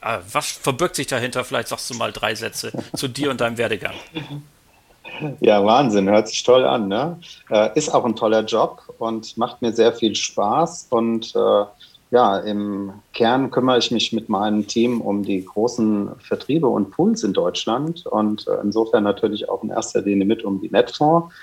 Äh, 0.02 0.18
was 0.30 0.52
verbirgt 0.52 0.96
sich 0.96 1.06
dahinter? 1.06 1.44
Vielleicht 1.44 1.68
sagst 1.68 1.88
du 1.90 1.94
mal 1.94 2.12
drei 2.12 2.34
Sätze 2.34 2.72
zu 2.94 3.08
dir 3.08 3.30
und 3.30 3.40
deinem 3.40 3.56
Werdegang. 3.56 3.94
Ja, 5.40 5.64
Wahnsinn, 5.64 6.08
hört 6.08 6.28
sich 6.28 6.42
toll 6.42 6.64
an. 6.64 6.88
Ne? 6.88 7.18
Äh, 7.50 7.70
ist 7.74 7.88
auch 7.88 8.04
ein 8.04 8.16
toller 8.16 8.44
Job 8.44 8.82
und 8.98 9.36
macht 9.36 9.62
mir 9.62 9.72
sehr 9.72 9.92
viel 9.92 10.14
Spaß. 10.14 10.88
Und 10.90 11.34
äh, 11.34 11.64
ja, 12.10 12.38
im 12.38 12.92
Kern 13.12 13.50
kümmere 13.50 13.78
ich 13.78 13.90
mich 13.90 14.12
mit 14.12 14.28
meinem 14.28 14.66
Team 14.66 15.00
um 15.00 15.24
die 15.24 15.44
großen 15.44 16.10
Vertriebe 16.20 16.68
und 16.68 16.90
Pools 16.90 17.24
in 17.24 17.32
Deutschland 17.32 18.06
und 18.06 18.46
äh, 18.46 18.56
insofern 18.62 19.04
natürlich 19.04 19.48
auch 19.48 19.62
in 19.62 19.70
erster 19.70 20.02
Linie 20.02 20.24
mit 20.24 20.44
um 20.44 20.60
die 20.60 20.70
Netfonds. 20.70 21.34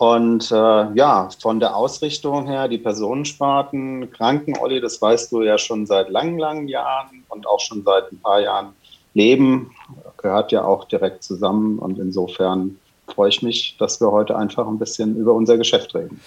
Und 0.00 0.50
äh, 0.50 0.54
ja, 0.54 1.28
von 1.42 1.60
der 1.60 1.76
Ausrichtung 1.76 2.46
her, 2.46 2.68
die 2.68 2.78
Personensparten, 2.78 4.10
Kranken, 4.10 4.56
Olli, 4.56 4.80
das 4.80 5.00
weißt 5.02 5.30
du 5.30 5.42
ja 5.42 5.58
schon 5.58 5.84
seit 5.84 6.08
langen, 6.08 6.38
langen 6.38 6.68
Jahren 6.68 7.22
und 7.28 7.46
auch 7.46 7.60
schon 7.60 7.82
seit 7.84 8.10
ein 8.10 8.18
paar 8.18 8.40
Jahren 8.40 8.68
Leben, 9.12 9.72
gehört 10.16 10.52
ja 10.52 10.64
auch 10.64 10.84
direkt 10.84 11.22
zusammen. 11.22 11.78
Und 11.78 11.98
insofern 11.98 12.78
freue 13.08 13.28
ich 13.28 13.42
mich, 13.42 13.76
dass 13.78 14.00
wir 14.00 14.10
heute 14.10 14.38
einfach 14.38 14.66
ein 14.66 14.78
bisschen 14.78 15.16
über 15.16 15.34
unser 15.34 15.58
Geschäft 15.58 15.94
reden. 15.94 16.18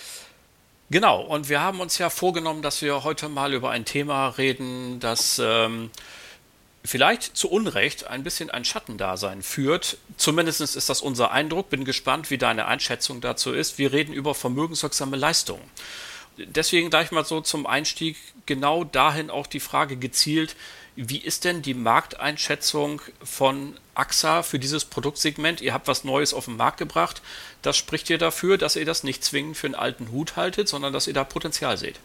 Genau, 0.94 1.22
und 1.22 1.50
wir 1.50 1.60
haben 1.60 1.80
uns 1.80 1.98
ja 1.98 2.12
vorgenommen, 2.12 2.62
dass 2.62 2.84
wir 2.84 3.04
heute 3.04 3.28
mal 3.28 3.56
über 3.56 3.72
ein 3.72 3.84
Thema 3.84 4.28
reden, 4.28 5.00
das 5.00 5.42
ähm, 5.44 5.90
vielleicht 6.86 7.36
zu 7.36 7.50
Unrecht 7.50 8.06
ein 8.06 8.22
bisschen 8.22 8.52
ein 8.52 8.64
Schattendasein 8.64 9.42
führt. 9.42 9.98
Zumindest 10.18 10.62
ist 10.62 10.90
das 10.90 11.02
unser 11.02 11.32
Eindruck. 11.32 11.72
Bin 11.72 11.84
gespannt, 11.84 12.30
wie 12.30 12.38
deine 12.38 12.68
Einschätzung 12.68 13.22
dazu 13.22 13.54
ist. 13.54 13.80
Wir 13.80 13.92
reden 13.92 14.14
über 14.14 14.36
vermögenswirksame 14.36 15.18
Leistungen. 15.18 15.64
Deswegen 16.38 16.92
gleich 16.92 17.10
mal 17.10 17.26
so 17.26 17.42
zum 17.42 17.66
Einstieg 17.66 18.16
genau 18.46 18.84
dahin 18.84 19.32
auch 19.32 19.48
die 19.48 19.60
Frage 19.60 19.98
gezielt, 19.98 20.56
wie 20.96 21.18
ist 21.18 21.44
denn 21.44 21.62
die 21.62 21.74
Markteinschätzung 21.74 23.02
von 23.24 23.74
AXA 23.96 24.44
für 24.44 24.60
dieses 24.60 24.86
Produktsegment? 24.86 25.62
Ihr 25.62 25.74
habt 25.74 25.88
was 25.88 26.04
Neues 26.04 26.34
auf 26.34 26.46
den 26.46 26.58
Markt 26.58 26.78
gebracht. 26.78 27.22
Das 27.62 27.78
spricht 27.78 28.10
ihr 28.10 28.18
dafür, 28.18 28.58
dass 28.58 28.76
ihr 28.76 28.86
das 28.86 29.04
nicht 29.04 29.24
zwingend 29.24 29.58
für 29.58 29.68
einen 29.68 29.76
alten 29.76 30.12
Hut 30.12 30.36
haltet, 30.36 30.68
sondern 30.68 30.94
dass 30.94 31.08
ihr 31.08 31.14
da 31.14 31.24
Potenzial 31.24 31.78
seht. 31.78 32.00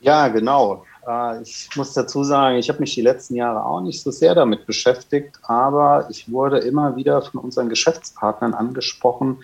Ja, 0.00 0.28
genau. 0.28 0.84
Äh, 1.06 1.42
ich 1.42 1.68
muss 1.76 1.92
dazu 1.92 2.24
sagen, 2.24 2.56
ich 2.56 2.68
habe 2.68 2.80
mich 2.80 2.94
die 2.94 3.02
letzten 3.02 3.34
Jahre 3.34 3.64
auch 3.64 3.80
nicht 3.80 4.02
so 4.02 4.10
sehr 4.10 4.34
damit 4.34 4.66
beschäftigt, 4.66 5.38
aber 5.42 6.06
ich 6.10 6.30
wurde 6.30 6.58
immer 6.58 6.96
wieder 6.96 7.22
von 7.22 7.40
unseren 7.40 7.68
Geschäftspartnern 7.68 8.54
angesprochen, 8.54 9.42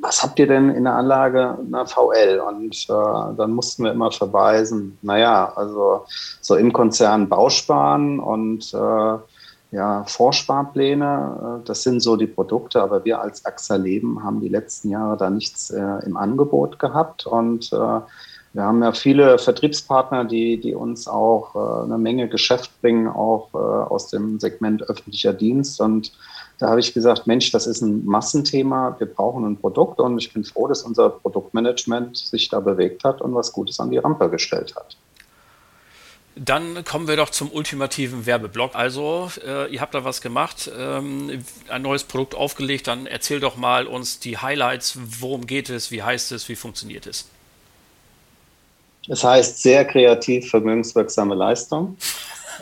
was 0.00 0.22
habt 0.22 0.38
ihr 0.38 0.46
denn 0.46 0.70
in 0.70 0.84
der 0.84 0.94
Anlage? 0.94 1.58
Na, 1.68 1.84
VL. 1.84 2.40
Und 2.40 2.86
äh, 2.88 3.36
dann 3.36 3.52
mussten 3.52 3.84
wir 3.84 3.92
immer 3.92 4.10
verweisen, 4.10 4.98
naja, 5.02 5.52
also 5.54 6.06
so 6.40 6.56
im 6.56 6.72
Konzern 6.72 7.28
Bausparen 7.28 8.18
und 8.20 8.72
äh, 8.74 9.18
ja, 9.72 10.04
Vorsparpläne, 10.04 11.60
äh, 11.62 11.66
das 11.66 11.82
sind 11.82 12.00
so 12.00 12.16
die 12.16 12.26
Produkte, 12.26 12.82
aber 12.82 13.04
wir 13.04 13.20
als 13.20 13.44
AXA 13.44 13.76
Leben 13.76 14.24
haben 14.24 14.40
die 14.40 14.48
letzten 14.48 14.90
Jahre 14.90 15.16
da 15.16 15.30
nichts 15.30 15.70
äh, 15.70 15.98
im 16.04 16.16
Angebot 16.16 16.78
gehabt 16.78 17.26
und 17.26 17.72
äh, 17.72 18.00
wir 18.52 18.64
haben 18.64 18.82
ja 18.82 18.90
viele 18.90 19.38
Vertriebspartner, 19.38 20.24
die, 20.24 20.60
die 20.60 20.74
uns 20.74 21.06
auch 21.06 21.54
eine 21.84 21.98
Menge 21.98 22.28
Geschäft 22.28 22.80
bringen, 22.80 23.06
auch 23.06 23.54
aus 23.54 24.08
dem 24.08 24.40
Segment 24.40 24.82
öffentlicher 24.82 25.32
Dienst 25.32 25.80
und 25.80 26.10
da 26.60 26.68
habe 26.68 26.80
ich 26.80 26.92
gesagt, 26.92 27.26
Mensch, 27.26 27.50
das 27.50 27.66
ist 27.66 27.80
ein 27.80 28.04
Massenthema, 28.04 28.94
wir 28.98 29.06
brauchen 29.06 29.46
ein 29.46 29.56
Produkt 29.56 29.98
und 29.98 30.18
ich 30.18 30.30
bin 30.30 30.44
froh, 30.44 30.68
dass 30.68 30.82
unser 30.82 31.08
Produktmanagement 31.08 32.18
sich 32.18 32.50
da 32.50 32.60
bewegt 32.60 33.02
hat 33.02 33.22
und 33.22 33.34
was 33.34 33.52
Gutes 33.52 33.80
an 33.80 33.90
die 33.90 33.96
Rampe 33.96 34.28
gestellt 34.28 34.76
hat. 34.76 34.98
Dann 36.36 36.84
kommen 36.84 37.08
wir 37.08 37.16
doch 37.16 37.30
zum 37.30 37.50
ultimativen 37.50 38.26
Werbeblock. 38.26 38.74
Also, 38.74 39.30
äh, 39.44 39.72
ihr 39.72 39.80
habt 39.80 39.94
da 39.94 40.04
was 40.04 40.20
gemacht, 40.20 40.70
ähm, 40.78 41.42
ein 41.68 41.82
neues 41.82 42.04
Produkt 42.04 42.34
aufgelegt, 42.34 42.86
dann 42.86 43.06
erzähl 43.06 43.40
doch 43.40 43.56
mal 43.56 43.86
uns 43.86 44.20
die 44.20 44.36
Highlights, 44.36 44.98
worum 45.18 45.46
geht 45.46 45.70
es, 45.70 45.90
wie 45.90 46.02
heißt 46.02 46.30
es, 46.32 46.48
wie 46.50 46.56
funktioniert 46.56 47.06
es? 47.06 47.26
Es 49.08 49.24
heißt 49.24 49.62
sehr 49.62 49.86
kreativ 49.86 50.50
vermögenswirksame 50.50 51.34
Leistung. 51.34 51.96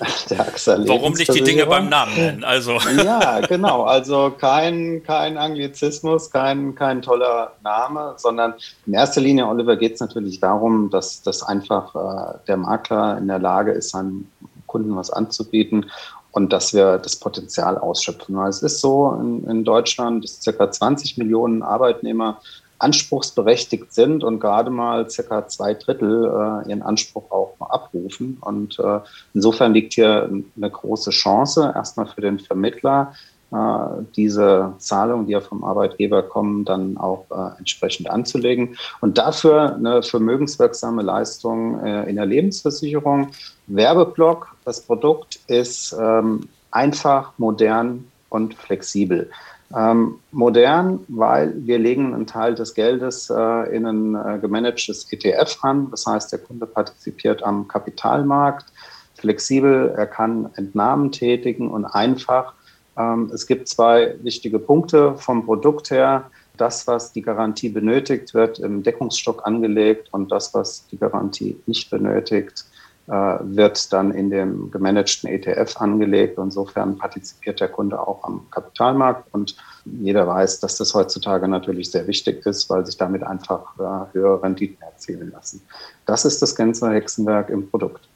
der 0.31 0.41
AXA 0.41 0.79
Warum 0.87 1.13
nicht 1.13 1.33
die 1.35 1.43
Dinge 1.43 1.67
beim 1.67 1.89
Namen 1.89 2.15
nennen? 2.15 2.45
Also. 2.45 2.79
Ja, 2.99 3.41
genau. 3.49 3.85
Also 3.85 4.33
kein, 4.37 5.03
kein 5.05 5.37
Anglizismus, 5.37 6.31
kein, 6.31 6.75
kein 6.75 7.03
toller 7.03 7.53
Name, 7.63 8.15
sondern 8.17 8.55
in 8.87 8.95
erster 8.95 9.21
Linie, 9.21 9.47
Oliver, 9.47 9.77
geht 9.77 9.95
es 9.95 10.01
natürlich 10.01 10.41
darum, 10.41 10.91
dass, 10.91 11.23
dass 11.23 11.43
einfach 11.43 11.95
äh, 11.95 12.39
der 12.47 12.57
Makler 12.57 13.19
in 13.19 13.29
der 13.29 13.39
Lage 13.39 13.73
ist, 13.73 13.91
seinem 13.91 14.29
Kunden 14.67 14.97
was 14.97 15.11
anzubieten 15.11 15.87
und 16.33 16.53
dass 16.53 16.75
wir 16.75 16.99
das 16.99 17.17
Potenzial 17.17 17.79
ausschöpfen. 17.79 18.37
Weil 18.37 18.51
es 18.51 18.63
ist 18.63 18.81
so 18.81 19.17
in, 19.21 19.49
in 19.49 19.65
Deutschland, 19.65 20.25
dass 20.25 20.41
ca. 20.45 20.71
20 20.71 21.19
Millionen 21.19 21.63
Arbeitnehmer 21.63 22.41
anspruchsberechtigt 22.79 23.93
sind 23.93 24.23
und 24.23 24.41
gerade 24.41 24.71
mal 24.71 25.11
circa 25.11 25.47
zwei 25.49 25.75
Drittel 25.75 26.25
äh, 26.25 26.69
ihren 26.69 26.83
Anspruch 26.83 27.31
auch 27.31 27.55
abrufen. 27.59 28.39
Und 28.41 28.79
äh, 28.79 29.01
insofern 29.35 29.75
liegt 29.75 29.95
hier 29.95 30.31
eine 30.57 30.71
große 30.71 31.11
Chance, 31.11 31.73
erstmal 31.75 32.07
für 32.07 32.21
den 32.21 32.39
Vermittler, 32.39 33.13
äh, 33.51 34.03
diese 34.15 34.75
Zahlungen, 34.79 35.27
die 35.27 35.33
ja 35.33 35.41
vom 35.41 35.65
Arbeitgeber 35.65 36.23
kommen, 36.23 36.65
dann 36.65 36.99
auch 36.99 37.25
äh, 37.31 37.59
entsprechend 37.59 38.11
anzulegen. 38.11 38.77
Und 39.01 39.19
dafür 39.19 39.75
eine 39.75 40.03
vermögenswirksame 40.03 41.03
Leistung 41.03 41.83
äh, 41.83 42.09
in 42.09 42.17
der 42.17 42.27
Lebensversicherung. 42.27 43.31
Werbeblock, 43.67 44.55
das 44.65 44.83
Produkt 44.83 45.41
ist 45.47 45.97
ähm, 45.99 46.49
einfach, 46.71 47.33
modern 47.39 48.07
und 48.29 48.55
flexibel. 48.55 49.31
Ähm, 49.77 50.21
modern, 50.33 51.01
weil 51.09 51.55
wir 51.67 51.79
legen 51.79 52.15
einen 52.15 52.27
Teil 52.27 52.55
des 52.55 52.75
Geldes 52.75 53.29
äh, 53.29 53.77
in 53.77 53.85
ein 53.85 54.15
äh, 54.15 54.39
gemanagtes 54.39 55.13
ETF 55.13 55.59
an. 55.63 55.91
Das 55.91 56.07
heißt, 56.07 56.33
der 56.33 56.39
Kunde 56.39 56.67
partizipiert 56.67 57.43
am 57.43 57.69
Kapitalmarkt. 57.69 58.67
Flexibel, 59.15 59.93
er 59.95 60.07
kann 60.07 60.49
Entnahmen 60.55 61.13
tätigen 61.13 61.71
und 61.71 61.85
einfach. 61.85 62.55
Ähm, 62.97 63.31
es 63.33 63.47
gibt 63.47 63.69
zwei 63.69 64.17
wichtige 64.23 64.59
Punkte 64.59 65.17
vom 65.17 65.45
Produkt 65.45 65.91
her. 65.91 66.31
Das, 66.57 66.87
was 66.87 67.13
die 67.13 67.23
Garantie 67.23 67.69
benötigt, 67.69 68.33
wird 68.33 68.59
im 68.59 68.83
Deckungsstock 68.83 69.47
angelegt 69.47 70.09
und 70.13 70.33
das, 70.33 70.55
was 70.55 70.87
die 70.89 70.99
Garantie 70.99 71.61
nicht 71.67 71.91
benötigt, 71.91 72.65
wird 73.09 73.93
dann 73.93 74.13
in 74.13 74.31
dem 74.31 74.71
gemanagten 74.71 75.29
ETF 75.29 75.77
angelegt. 75.79 76.39
Insofern 76.39 76.99
partizipiert 76.99 77.61
der 77.61 77.69
Kunde 77.69 77.99
auch 77.99 78.23
am 78.25 78.47
Kapitalmarkt 78.51 79.33
und 79.33 79.57
jeder 79.85 80.27
weiß, 80.27 80.61
dass 80.61 80.77
das 80.77 80.95
heutzutage 80.95 81.49
natürlich 81.49 81.91
sehr 81.91 82.07
wichtig 82.07 82.45
ist, 82.45 82.69
weil 82.69 82.85
sich 82.85 82.97
damit 82.97 83.23
einfach 83.23 83.79
äh, 83.79 84.13
höhere 84.13 84.43
Renditen 84.43 84.83
erzielen 84.83 85.33
lassen. 85.33 85.63
Das 86.05 86.25
ist 86.25 86.43
das 86.43 86.55
ganze 86.55 86.91
Hexenwerk 86.91 87.49
im 87.49 87.71
Produkt. 87.71 88.09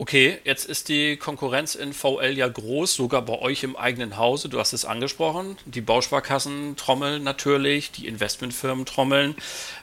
Okay, 0.00 0.38
jetzt 0.44 0.64
ist 0.64 0.88
die 0.88 1.16
Konkurrenz 1.16 1.74
in 1.74 1.92
VL 1.92 2.38
ja 2.38 2.46
groß, 2.46 2.94
sogar 2.94 3.20
bei 3.22 3.36
euch 3.40 3.64
im 3.64 3.74
eigenen 3.74 4.16
Hause. 4.16 4.48
Du 4.48 4.60
hast 4.60 4.72
es 4.72 4.84
angesprochen. 4.84 5.56
Die 5.64 5.80
Bausparkassen 5.80 6.76
trommeln 6.76 7.24
natürlich, 7.24 7.90
die 7.90 8.06
Investmentfirmen 8.06 8.86
trommeln. 8.86 9.34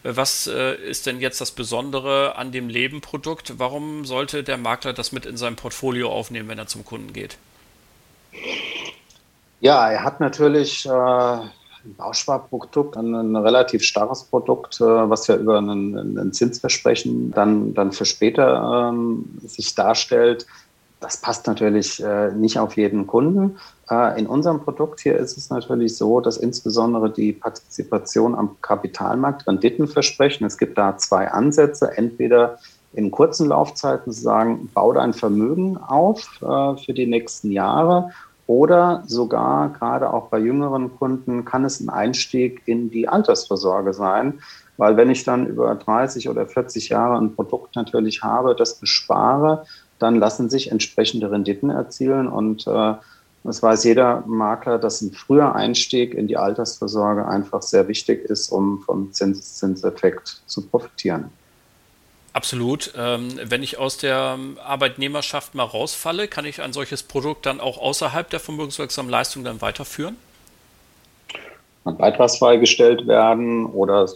Was 0.03 0.47
äh, 0.47 0.75
ist 0.75 1.05
denn 1.05 1.19
jetzt 1.19 1.41
das 1.41 1.51
Besondere 1.51 2.37
an 2.37 2.53
dem 2.53 2.69
Lebenprodukt? 2.69 3.59
Warum 3.59 4.05
sollte 4.05 4.45
der 4.45 4.55
Makler 4.55 4.93
das 4.93 5.11
mit 5.11 5.25
in 5.25 5.35
sein 5.35 5.57
Portfolio 5.57 6.09
aufnehmen, 6.09 6.47
wenn 6.47 6.59
er 6.59 6.67
zum 6.67 6.85
Kunden 6.85 7.11
geht? 7.11 7.37
Ja, 9.59 9.91
er 9.91 10.01
hat 10.05 10.21
natürlich 10.21 10.85
äh, 10.85 10.89
Bausparprodukt, 11.97 12.97
ein, 12.97 13.13
ein, 13.13 13.35
relativ 13.35 13.83
starres 13.83 14.23
Produkt, 14.23 14.79
äh, 14.81 14.83
was 14.83 15.27
ja 15.27 15.35
über 15.35 15.59
ein, 15.59 16.31
Zinsversprechen 16.33 17.31
dann, 17.31 17.73
dann 17.73 17.91
für 17.91 18.05
später 18.05 18.89
ähm, 18.91 19.37
sich 19.45 19.75
darstellt. 19.75 20.45
Das 20.99 21.17
passt 21.17 21.45
natürlich 21.45 22.01
äh, 22.01 22.31
nicht 22.31 22.57
auf 22.57 22.77
jeden 22.77 23.05
Kunden. 23.05 23.57
Äh, 23.89 24.19
in 24.19 24.27
unserem 24.27 24.61
Produkt 24.61 25.01
hier 25.01 25.17
ist 25.17 25.37
es 25.37 25.49
natürlich 25.49 25.97
so, 25.97 26.19
dass 26.19 26.37
insbesondere 26.37 27.11
die 27.11 27.33
Partizipation 27.33 28.33
am 28.33 28.57
Kapitalmarkt 28.61 29.45
Renditen 29.47 29.87
versprechen. 29.87 30.45
Es 30.45 30.57
gibt 30.57 30.77
da 30.77 30.97
zwei 30.97 31.29
Ansätze. 31.29 31.95
Entweder 31.95 32.57
in 32.93 33.11
kurzen 33.11 33.49
Laufzeiten 33.49 34.11
zu 34.11 34.21
sagen, 34.21 34.69
bau 34.73 34.93
dein 34.93 35.13
Vermögen 35.13 35.77
auf 35.77 36.41
äh, 36.41 36.77
für 36.83 36.93
die 36.93 37.05
nächsten 37.07 37.51
Jahre 37.51 38.11
oder 38.47 39.03
sogar 39.07 39.69
gerade 39.69 40.13
auch 40.13 40.27
bei 40.27 40.39
jüngeren 40.39 40.95
Kunden 40.95 41.45
kann 41.45 41.65
es 41.65 41.79
ein 41.79 41.89
Einstieg 41.89 42.61
in 42.65 42.89
die 42.91 43.07
Altersvorsorge 43.07 43.93
sein, 43.93 44.39
weil 44.77 44.97
wenn 44.97 45.09
ich 45.09 45.23
dann 45.23 45.47
über 45.47 45.73
30 45.73 46.29
oder 46.29 46.45
40 46.45 46.89
Jahre 46.89 47.17
ein 47.17 47.35
Produkt 47.35 47.75
natürlich 47.75 48.23
habe, 48.23 48.55
das 48.55 48.75
bespare, 48.75 49.65
dann 49.97 50.15
lassen 50.15 50.49
sich 50.49 50.71
entsprechende 50.71 51.31
Renditen 51.31 51.69
erzielen 51.69 52.27
und 52.27 52.67
äh, 52.67 52.93
das 53.43 53.61
weiß 53.61 53.83
jeder 53.83 54.23
Makler, 54.25 54.79
dass 54.79 55.01
ein 55.01 55.11
früher 55.11 55.53
Einstieg 55.53 56.15
in 56.15 56.27
die 56.27 56.35
Altersvorsorge 56.35 57.27
einfach 57.27 57.61
sehr 57.61 57.87
wichtig 57.87 58.25
ist, 58.25 58.49
um 58.49 58.81
vom 58.81 59.13
Zinseszinseffekt 59.13 60.41
zu 60.47 60.67
profitieren. 60.67 61.29
Absolut. 62.35 62.91
Ähm, 62.97 63.39
wenn 63.45 63.63
ich 63.63 63.77
aus 63.77 63.95
der 63.95 64.37
Arbeitnehmerschaft 64.61 65.55
mal 65.55 65.63
rausfalle, 65.63 66.27
kann 66.27 66.43
ich 66.43 66.61
ein 66.61 66.73
solches 66.73 67.01
Produkt 67.01 67.45
dann 67.45 67.61
auch 67.61 67.77
außerhalb 67.77 68.29
der 68.29 68.41
vermögenswirksamen 68.41 69.09
Leistung 69.09 69.45
dann 69.45 69.61
weiterführen? 69.61 70.17
Kann 71.85 71.97
beitragsfrei 71.97 72.57
gestellt 72.57 73.07
werden 73.07 73.65
oder 73.65 74.09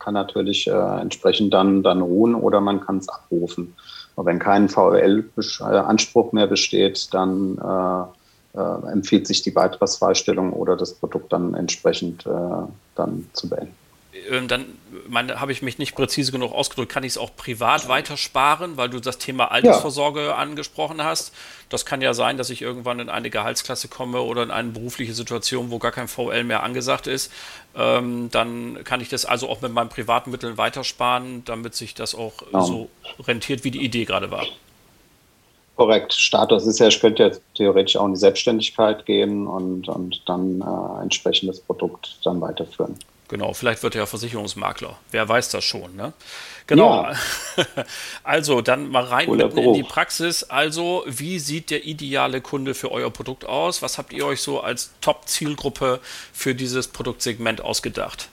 kann 0.00 0.14
natürlich 0.14 0.66
äh, 0.66 0.72
entsprechend 0.72 1.54
dann, 1.54 1.84
dann 1.84 2.02
ruhen 2.02 2.34
oder 2.34 2.60
man 2.60 2.80
kann 2.80 2.98
es 2.98 3.08
abrufen. 3.08 3.76
Aber 4.16 4.26
wenn 4.26 4.40
kein 4.40 4.68
VL-Anspruch 4.68 6.32
mehr 6.32 6.48
besteht, 6.48 7.14
dann 7.14 7.56
äh, 7.56 8.58
äh, 8.58 8.92
empfiehlt 8.92 9.28
sich 9.28 9.42
die 9.42 9.52
Beitragsfreistellung 9.52 10.54
oder 10.54 10.76
das 10.76 10.94
Produkt 10.94 11.32
dann 11.32 11.54
entsprechend 11.54 12.26
äh, 12.26 12.30
dann 12.96 13.30
zu 13.32 13.48
beenden. 13.48 13.79
Ähm, 14.28 14.48
dann 14.48 14.64
habe 15.40 15.52
ich 15.52 15.62
mich 15.62 15.78
nicht 15.78 15.94
präzise 15.94 16.32
genug 16.32 16.52
ausgedrückt, 16.52 16.90
kann 16.90 17.04
ich 17.04 17.12
es 17.12 17.18
auch 17.18 17.34
privat 17.36 17.88
weitersparen, 17.88 18.76
weil 18.76 18.88
du 18.88 18.98
das 18.98 19.18
Thema 19.18 19.52
Altersvorsorge 19.52 20.26
ja. 20.26 20.34
angesprochen 20.34 21.04
hast. 21.04 21.32
Das 21.68 21.86
kann 21.86 22.02
ja 22.02 22.12
sein, 22.12 22.36
dass 22.36 22.50
ich 22.50 22.60
irgendwann 22.60 22.98
in 22.98 23.08
eine 23.08 23.30
Gehaltsklasse 23.30 23.86
komme 23.86 24.20
oder 24.22 24.42
in 24.42 24.50
eine 24.50 24.70
berufliche 24.70 25.14
Situation, 25.14 25.70
wo 25.70 25.78
gar 25.78 25.92
kein 25.92 26.08
VL 26.08 26.42
mehr 26.42 26.64
angesagt 26.64 27.06
ist. 27.06 27.30
Ähm, 27.76 28.30
dann 28.32 28.82
kann 28.82 29.00
ich 29.00 29.08
das 29.08 29.24
also 29.24 29.48
auch 29.48 29.60
mit 29.60 29.72
meinen 29.72 29.88
privaten 29.88 30.32
Mitteln 30.32 30.58
weitersparen, 30.58 31.44
damit 31.44 31.76
sich 31.76 31.94
das 31.94 32.16
auch 32.16 32.38
genau. 32.38 32.64
so 32.64 32.90
rentiert, 33.20 33.62
wie 33.62 33.70
die 33.70 33.84
Idee 33.84 34.04
gerade 34.04 34.32
war. 34.32 34.44
Korrekt. 35.76 36.12
Status 36.12 36.66
ist 36.66 36.80
ja, 36.80 36.88
ich 36.88 37.00
könnte 37.00 37.22
ja 37.22 37.30
theoretisch 37.54 37.96
auch 37.96 38.06
in 38.06 38.14
die 38.14 38.18
Selbstständigkeit 38.18 39.06
gehen 39.06 39.46
und, 39.46 39.88
und 39.88 40.20
dann 40.26 40.60
äh, 40.60 41.02
entsprechendes 41.02 41.60
Produkt 41.60 42.18
dann 42.24 42.40
weiterführen. 42.40 42.96
Genau, 43.30 43.52
vielleicht 43.52 43.84
wird 43.84 43.94
er 43.94 44.00
ja 44.00 44.06
Versicherungsmakler. 44.06 44.96
Wer 45.12 45.28
weiß 45.28 45.50
das 45.50 45.62
schon, 45.62 45.94
ne? 45.94 46.12
Genau. 46.66 47.04
Ja. 47.04 47.14
Also, 48.24 48.60
dann 48.60 48.90
mal 48.90 49.04
rein 49.04 49.30
mitten 49.30 49.56
in 49.56 49.72
die 49.72 49.84
Praxis. 49.84 50.42
Also, 50.42 51.04
wie 51.06 51.38
sieht 51.38 51.70
der 51.70 51.84
ideale 51.84 52.40
Kunde 52.40 52.74
für 52.74 52.90
euer 52.90 53.10
Produkt 53.10 53.44
aus? 53.44 53.82
Was 53.82 53.98
habt 53.98 54.12
ihr 54.12 54.26
euch 54.26 54.42
so 54.42 54.60
als 54.60 54.90
Top-Zielgruppe 55.00 56.00
für 56.32 56.56
dieses 56.56 56.88
Produktsegment 56.88 57.60
ausgedacht? 57.60 58.28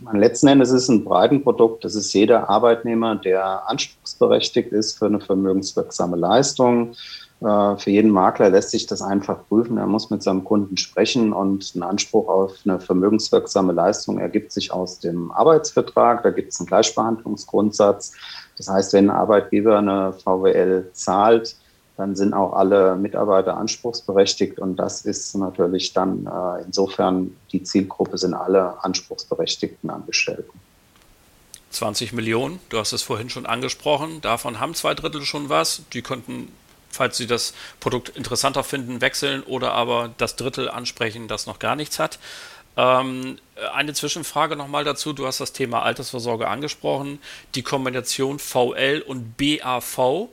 Meine, 0.00 0.20
letzten 0.20 0.48
Endes 0.48 0.70
ist 0.70 0.84
es 0.84 0.88
ein 0.88 1.04
Breitenprodukt. 1.04 1.84
Das 1.84 1.94
ist 1.94 2.14
jeder 2.14 2.48
Arbeitnehmer, 2.48 3.16
der 3.16 3.68
anspruchsberechtigt 3.68 4.72
ist 4.72 4.98
für 4.98 5.06
eine 5.06 5.20
vermögenswirksame 5.20 6.16
Leistung 6.16 6.94
für 7.40 7.90
jeden 7.90 8.10
Makler 8.10 8.50
lässt 8.50 8.70
sich 8.70 8.86
das 8.86 9.00
einfach 9.00 9.46
prüfen. 9.46 9.78
Er 9.78 9.86
muss 9.86 10.10
mit 10.10 10.24
seinem 10.24 10.42
Kunden 10.42 10.76
sprechen 10.76 11.32
und 11.32 11.72
ein 11.76 11.84
Anspruch 11.84 12.28
auf 12.28 12.54
eine 12.64 12.80
vermögenswirksame 12.80 13.72
Leistung 13.72 14.18
ergibt 14.18 14.50
sich 14.50 14.72
aus 14.72 14.98
dem 14.98 15.30
Arbeitsvertrag. 15.30 16.24
Da 16.24 16.30
gibt 16.30 16.52
es 16.52 16.58
einen 16.58 16.66
Gleichbehandlungsgrundsatz. 16.66 18.12
Das 18.56 18.68
heißt, 18.68 18.92
wenn 18.92 19.08
ein 19.08 19.16
Arbeitgeber 19.16 19.78
eine 19.78 20.14
VWL 20.14 20.90
zahlt, 20.92 21.54
dann 21.96 22.16
sind 22.16 22.34
auch 22.34 22.54
alle 22.54 22.96
Mitarbeiter 22.96 23.56
anspruchsberechtigt 23.56 24.58
und 24.58 24.76
das 24.76 25.04
ist 25.04 25.34
natürlich 25.34 25.92
dann 25.92 26.26
äh, 26.26 26.64
insofern 26.64 27.36
die 27.50 27.62
Zielgruppe 27.62 28.18
sind 28.18 28.34
alle 28.34 28.82
anspruchsberechtigten 28.84 29.90
Angestellten. 29.90 30.60
20 31.70 32.12
Millionen, 32.12 32.60
du 32.68 32.78
hast 32.78 32.92
es 32.92 33.02
vorhin 33.02 33.30
schon 33.30 33.46
angesprochen, 33.46 34.20
davon 34.22 34.60
haben 34.60 34.74
zwei 34.74 34.94
Drittel 34.94 35.22
schon 35.22 35.48
was, 35.48 35.82
die 35.92 36.02
könnten 36.02 36.52
falls 36.98 37.16
Sie 37.16 37.26
das 37.26 37.54
Produkt 37.80 38.10
interessanter 38.10 38.62
finden, 38.62 39.00
wechseln 39.00 39.42
oder 39.42 39.72
aber 39.72 40.10
das 40.18 40.36
Drittel 40.36 40.68
ansprechen, 40.68 41.28
das 41.28 41.46
noch 41.46 41.58
gar 41.58 41.76
nichts 41.76 41.98
hat. 41.98 42.18
Ähm, 42.76 43.38
eine 43.74 43.92
Zwischenfrage 43.94 44.54
nochmal 44.54 44.84
dazu. 44.84 45.12
Du 45.12 45.26
hast 45.26 45.40
das 45.40 45.52
Thema 45.52 45.82
Altersvorsorge 45.82 46.46
angesprochen. 46.46 47.18
Die 47.54 47.62
Kombination 47.62 48.38
VL 48.38 49.02
und 49.06 49.36
BAV, 49.36 50.28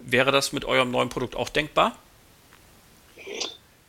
wäre 0.00 0.32
das 0.32 0.52
mit 0.52 0.64
eurem 0.64 0.90
neuen 0.90 1.08
Produkt 1.08 1.36
auch 1.36 1.48
denkbar? 1.48 1.92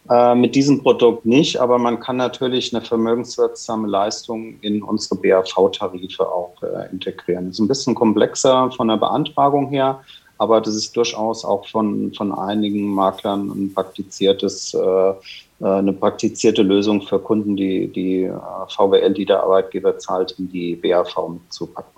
Äh, 0.08 0.36
mit 0.36 0.54
diesem 0.54 0.84
Produkt 0.84 1.26
nicht, 1.26 1.58
aber 1.58 1.80
man 1.80 2.00
kann 2.00 2.18
natürlich 2.18 2.76
eine 2.76 2.86
vermögenswirksame 2.86 3.88
Leistung 3.88 4.60
in 4.62 4.84
unsere 4.84 5.16
BAV-Tarife 5.16 6.28
auch 6.28 6.62
äh, 6.62 6.92
integrieren. 6.92 7.50
Ist 7.50 7.60
ein 7.60 7.68
bisschen 7.68 7.96
komplexer 7.96 8.70
von 8.72 8.88
der 8.88 8.98
Beantragung 8.98 9.70
her, 9.70 10.04
aber 10.38 10.62
das 10.62 10.76
ist 10.76 10.96
durchaus 10.96 11.46
auch 11.46 11.68
von, 11.68 12.14
von 12.14 12.34
einigen 12.34 12.88
Maklern 12.94 13.50
ein 13.50 13.74
praktiziertes, 13.74 14.74
äh, 14.74 14.80
äh 14.80 15.14
eine 15.60 15.94
praktizierte 15.94 16.62
Lösung 16.62 17.02
für 17.02 17.20
Kunden, 17.20 17.56
die 17.56 17.88
die 17.88 18.24
äh, 18.24 18.34
VWL, 18.68 19.14
die 19.14 19.26
der 19.26 19.44
Arbeitgeber 19.44 19.98
zahlt, 19.98 20.32
in 20.38 20.52
die 20.52 20.76
BAV 20.76 21.30
mitzupacken. 21.30 21.92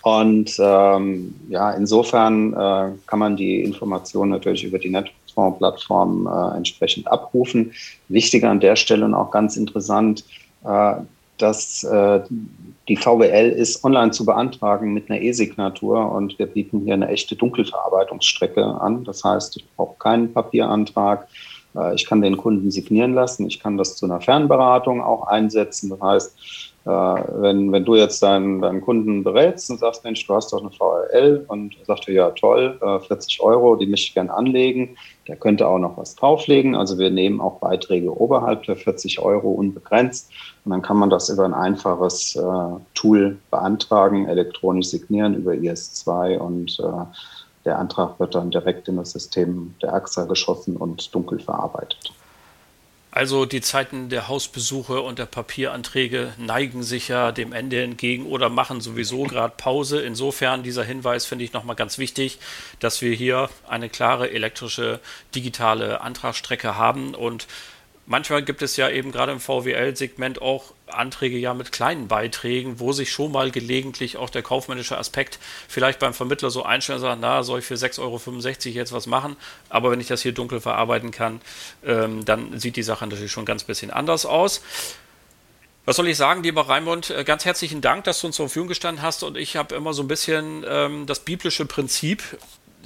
Und 0.07 0.57
ähm, 0.61 1.35
ja, 1.49 1.73
insofern 1.73 2.53
äh, 2.53 2.93
kann 3.09 3.19
man 3.19 3.37
die 3.37 3.61
Informationen 3.65 4.31
natürlich 4.31 4.63
über 4.63 4.79
die 4.79 4.91
Netfonds-Plattform 4.91 6.29
äh, 6.29 6.57
entsprechend 6.59 7.09
abrufen. 7.09 7.73
Wichtiger 8.07 8.51
an 8.51 8.61
der 8.61 8.77
Stelle 8.77 9.05
und 9.05 9.15
auch 9.15 9.33
ganz 9.33 9.57
interessant, 9.57 10.25
äh, 10.63 10.95
dass 11.39 11.83
äh, 11.83 12.21
die 12.87 12.97
VWL 12.97 13.49
ist 13.51 13.83
online 13.83 14.13
zu 14.13 14.25
beantragen 14.25 14.95
mit 14.95 15.11
einer 15.11 15.21
E-Signatur 15.21 16.13
und 16.13 16.39
wir 16.39 16.47
bieten 16.47 16.83
hier 16.85 16.95
eine 16.95 17.09
echte 17.09 17.35
Dunkelverarbeitungsstrecke 17.35 18.65
an. 18.65 19.03
Das 19.03 19.25
heißt, 19.25 19.57
ich 19.57 19.67
brauche 19.75 19.99
keinen 19.99 20.33
Papierantrag. 20.33 21.27
Äh, 21.75 21.97
ich 21.97 22.07
kann 22.07 22.23
den 22.23 22.37
Kunden 22.37 22.71
signieren 22.71 23.15
lassen. 23.15 23.49
Ich 23.49 23.59
kann 23.59 23.77
das 23.77 23.97
zu 23.97 24.07
einer 24.07 24.21
Fernberatung 24.21 25.03
auch 25.03 25.27
einsetzen. 25.27 25.91
Das 25.91 26.01
heißt, 26.01 26.39
wenn, 26.87 27.73
wenn 27.73 27.85
du 27.85 27.97
jetzt 27.97 28.23
deinen, 28.23 28.61
deinen 28.61 28.81
Kunden 28.81 29.25
berätst 29.25 29.71
und 29.71 29.81
sagst, 29.81 30.05
Mensch, 30.05 30.25
du 30.25 30.35
hast 30.35 30.53
doch 30.53 30.61
eine 30.61 30.71
VRL 30.71 31.45
und 31.49 31.77
er 31.81 31.85
sagt 31.85 32.07
ja 32.07 32.31
toll, 32.31 32.79
40 32.81 33.39
äh, 33.39 33.43
Euro, 33.43 33.75
die 33.75 33.87
möchte 33.87 34.07
ich 34.07 34.15
gerne 34.15 34.33
anlegen, 34.33 34.97
der 35.27 35.35
könnte 35.35 35.67
auch 35.67 35.81
noch 35.81 35.97
was 35.97 36.15
drauflegen. 36.15 36.77
Also 36.77 36.97
wir 36.97 37.11
nehmen 37.11 37.41
auch 37.41 37.59
Beiträge 37.59 38.17
oberhalb 38.17 38.63
der 38.65 38.77
40 38.77 39.19
Euro 39.19 39.51
unbegrenzt 39.51 40.31
und 40.65 40.71
dann 40.71 40.83
kann 40.83 40.97
man 40.97 41.11
das 41.11 41.29
über 41.29 41.45
ein 41.45 41.55
einfaches 41.55 42.37
äh, 42.37 42.43
Tool 42.95 43.39
beantragen, 43.51 44.29
elektronisch 44.29 44.87
signieren 44.87 45.35
über 45.35 45.53
IS2 45.53 46.39
und 46.39 46.79
äh, 46.79 47.05
der 47.65 47.81
Antrag 47.81 48.21
wird 48.21 48.37
dann 48.37 48.53
direkt 48.53 48.87
in 48.87 48.97
das 48.97 49.11
System 49.11 49.75
der 49.83 49.93
AXA 49.93 50.27
geschossen 50.27 50.77
und 50.77 51.13
dunkel 51.13 51.41
verarbeitet. 51.41 52.13
Also 53.17 53.47
die 53.47 53.63
Zeiten 53.63 54.11
der 54.11 54.29
Hausbesuche 54.29 55.01
und 55.01 55.19
der 55.19 55.25
Papieranträge 55.25 56.35
neigen 56.37 56.83
sich 56.83 57.09
ja 57.09 57.33
dem 57.33 57.55
Ende 57.55 57.83
entgegen 57.83 58.27
oder 58.27 58.51
machen 58.51 58.83
sowieso 58.83 59.23
gerade 59.23 59.55
Pause. 59.57 60.03
Insofern 60.03 60.63
dieser 60.63 60.85
Hinweis 60.85 61.25
finde 61.25 61.43
ich 61.43 61.55
nochmal 61.55 61.77
ganz 61.77 61.97
wichtig, 61.97 62.39
dass 62.79 63.01
wir 63.01 63.15
hier 63.15 63.49
eine 63.67 63.89
klare 63.89 64.33
elektrische 64.33 65.01
digitale 65.35 66.03
Antragsstrecke 66.03 66.77
haben 66.77 67.15
und 67.15 67.47
manchmal 68.07 68.43
gibt 68.43 68.63
es 68.63 68.77
ja 68.77 68.89
eben 68.89 69.13
gerade 69.13 69.33
im 69.33 69.41
VWL-Segment 69.41 70.41
auch 70.41 70.73
Anträge 70.87 71.37
ja 71.37 71.55
mit 71.55 71.73
kleinen 71.73 72.09
Beiträgen, 72.09 72.81
wo 72.81 72.93
sich 72.93 73.11
schon 73.11 73.33
mal 73.33 73.51
gelegentlich 73.51 74.17
auch 74.17 74.31
der 74.31 74.43
kaufmännische 74.43 74.97
Aspekt 74.97 75.39
vielleicht 75.69 75.99
beim 75.99 76.15
Vermittler 76.15 76.51
so 76.51 76.63
einstellen 76.63 77.01
sagt, 77.01 77.21
na, 77.21 77.43
soll 77.43 77.59
ich 77.59 77.65
für 77.67 77.75
6,65 77.75 78.01
Euro 78.01 78.75
jetzt 78.75 78.93
was 78.93 79.07
machen? 79.07 79.37
Aber 79.69 79.91
wenn 79.91 80.01
ich 80.01 80.07
das 80.07 80.23
hier 80.23 80.33
dunkel 80.33 80.61
verarbeiten 80.61 81.11
kann, 81.11 81.41
ähm, 81.85 82.25
dann 82.25 82.59
sieht 82.59 82.77
die 82.77 82.83
Sache 82.83 83.07
natürlich 83.07 83.33
schon 83.33 83.45
ganz 83.45 83.65
bisschen 83.65 83.91
anders 83.91 84.25
aus. 84.25 84.63
Was 85.87 85.95
soll 85.95 86.09
ich 86.09 86.17
sagen, 86.17 86.43
lieber 86.43 86.69
Raimund? 86.69 87.11
Äh, 87.11 87.23
ganz 87.23 87.45
herzlichen 87.45 87.81
Dank, 87.81 88.05
dass 88.05 88.21
du 88.21 88.27
uns 88.27 88.37
zur 88.37 88.49
Verfügung 88.49 88.69
gestanden 88.69 89.03
hast. 89.03 89.23
Und 89.23 89.37
ich 89.37 89.57
habe 89.57 89.75
immer 89.75 89.95
so 89.95 90.03
ein 90.03 90.09
bisschen 90.09 90.65
ähm, 90.69 91.07
das 91.07 91.21
biblische 91.21 91.65
Prinzip 91.65 92.25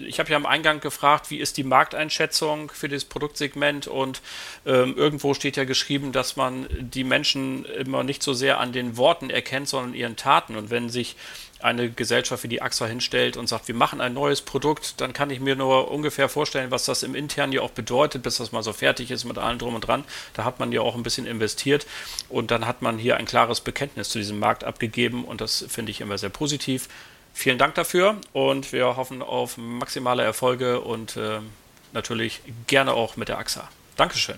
ich 0.07 0.19
habe 0.19 0.31
ja 0.31 0.37
am 0.37 0.47
Eingang 0.47 0.81
gefragt, 0.81 1.31
wie 1.31 1.39
ist 1.39 1.57
die 1.57 1.65
Markteinschätzung 1.65 2.71
für 2.71 2.89
das 2.89 3.05
Produktsegment 3.05 3.87
und 3.87 4.21
ähm, 4.67 4.97
irgendwo 4.97 5.35
steht 5.35 5.57
ja 5.57 5.65
geschrieben, 5.65 6.13
dass 6.13 6.37
man 6.37 6.67
die 6.79 7.05
Menschen 7.05 7.65
immer 7.65 8.03
nicht 8.03 8.23
so 8.23 8.33
sehr 8.33 8.59
an 8.61 8.73
den 8.73 8.97
Worten 8.97 9.31
erkennt, 9.31 9.69
sondern 9.69 9.95
ihren 9.95 10.17
Taten. 10.17 10.57
Und 10.57 10.71
wenn 10.71 10.89
sich 10.89 11.17
eine 11.63 11.91
Gesellschaft 11.91 12.43
wie 12.43 12.49
die 12.49 12.63
AXA 12.63 12.87
hinstellt 12.87 13.37
und 13.37 13.47
sagt, 13.47 13.69
wir 13.69 13.75
machen 13.75 14.01
ein 14.01 14.15
neues 14.15 14.41
Produkt, 14.41 15.01
dann 15.01 15.13
kann 15.13 15.31
ich 15.31 15.41
mir 15.41 15.57
nur 15.57 15.91
ungefähr 15.91 16.29
vorstellen, 16.29 16.71
was 16.71 16.85
das 16.85 17.03
im 17.03 17.15
Internen 17.15 17.53
ja 17.53 17.61
auch 17.61 17.71
bedeutet, 17.71 18.23
bis 18.23 18.39
das 18.39 18.53
mal 18.53 18.63
so 18.63 18.73
fertig 18.73 19.11
ist 19.11 19.25
mit 19.25 19.39
allem 19.39 19.59
drum 19.59 19.75
und 19.75 19.87
dran. 19.87 20.05
Da 20.35 20.45
hat 20.45 20.59
man 20.59 20.73
ja 20.73 20.81
auch 20.81 20.95
ein 20.95 21.03
bisschen 21.03 21.27
investiert 21.27 21.87
und 22.29 22.51
dann 22.51 22.67
hat 22.67 22.83
man 22.83 22.99
hier 22.99 23.17
ein 23.17 23.27
klares 23.27 23.61
Bekenntnis 23.61 24.09
zu 24.09 24.19
diesem 24.19 24.39
Markt 24.39 24.65
abgegeben 24.65 25.25
und 25.25 25.41
das 25.41 25.65
finde 25.69 25.91
ich 25.91 26.01
immer 26.01 26.19
sehr 26.19 26.31
positiv. 26.31 26.89
Vielen 27.33 27.59
Dank 27.59 27.75
dafür 27.75 28.17
und 28.33 28.73
wir 28.73 28.97
hoffen 28.97 29.23
auf 29.23 29.57
maximale 29.57 30.23
Erfolge 30.23 30.81
und 30.81 31.17
äh, 31.17 31.39
natürlich 31.93 32.41
gerne 32.67 32.93
auch 32.93 33.17
mit 33.17 33.29
der 33.29 33.39
AXA. 33.39 33.69
Dankeschön. 33.97 34.37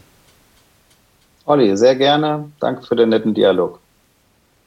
Olli, 1.45 1.77
sehr 1.77 1.97
gerne. 1.97 2.51
Danke 2.61 2.87
für 2.87 2.95
den 2.95 3.09
netten 3.09 3.35
Dialog. 3.35 3.81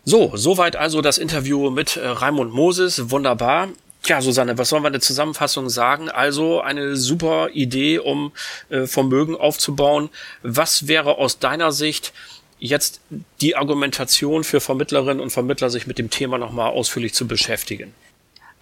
So, 0.04 0.32
soweit 0.36 0.76
also 0.76 1.02
das 1.02 1.18
Interview 1.18 1.70
mit 1.70 1.98
äh, 1.98 2.06
Raimund 2.08 2.54
Moses. 2.54 3.10
Wunderbar. 3.10 3.70
Ja, 4.06 4.22
Susanne, 4.22 4.56
was 4.58 4.70
sollen 4.70 4.84
wir 4.84 4.88
in 4.88 4.94
der 4.94 5.02
Zusammenfassung 5.02 5.68
sagen? 5.68 6.10
Also 6.10 6.62
eine 6.62 6.96
super 6.96 7.50
Idee, 7.50 7.98
um 7.98 8.34
äh, 8.70 8.86
Vermögen 8.86 9.36
aufzubauen. 9.36 10.10
Was 10.44 10.88
wäre 10.88 11.18
aus 11.18 11.40
deiner 11.40 11.72
Sicht 11.72 12.14
jetzt 12.60 13.02
die 13.42 13.56
Argumentation 13.56 14.44
für 14.44 14.60
Vermittlerinnen 14.60 15.22
und 15.22 15.32
Vermittler, 15.32 15.72
sich 15.72 15.88
mit 15.88 15.98
dem 15.98 16.12
Thema 16.12 16.38
nochmal 16.38 16.70
ausführlich 16.70 17.16
zu 17.16 17.28
beschäftigen? 17.28 17.94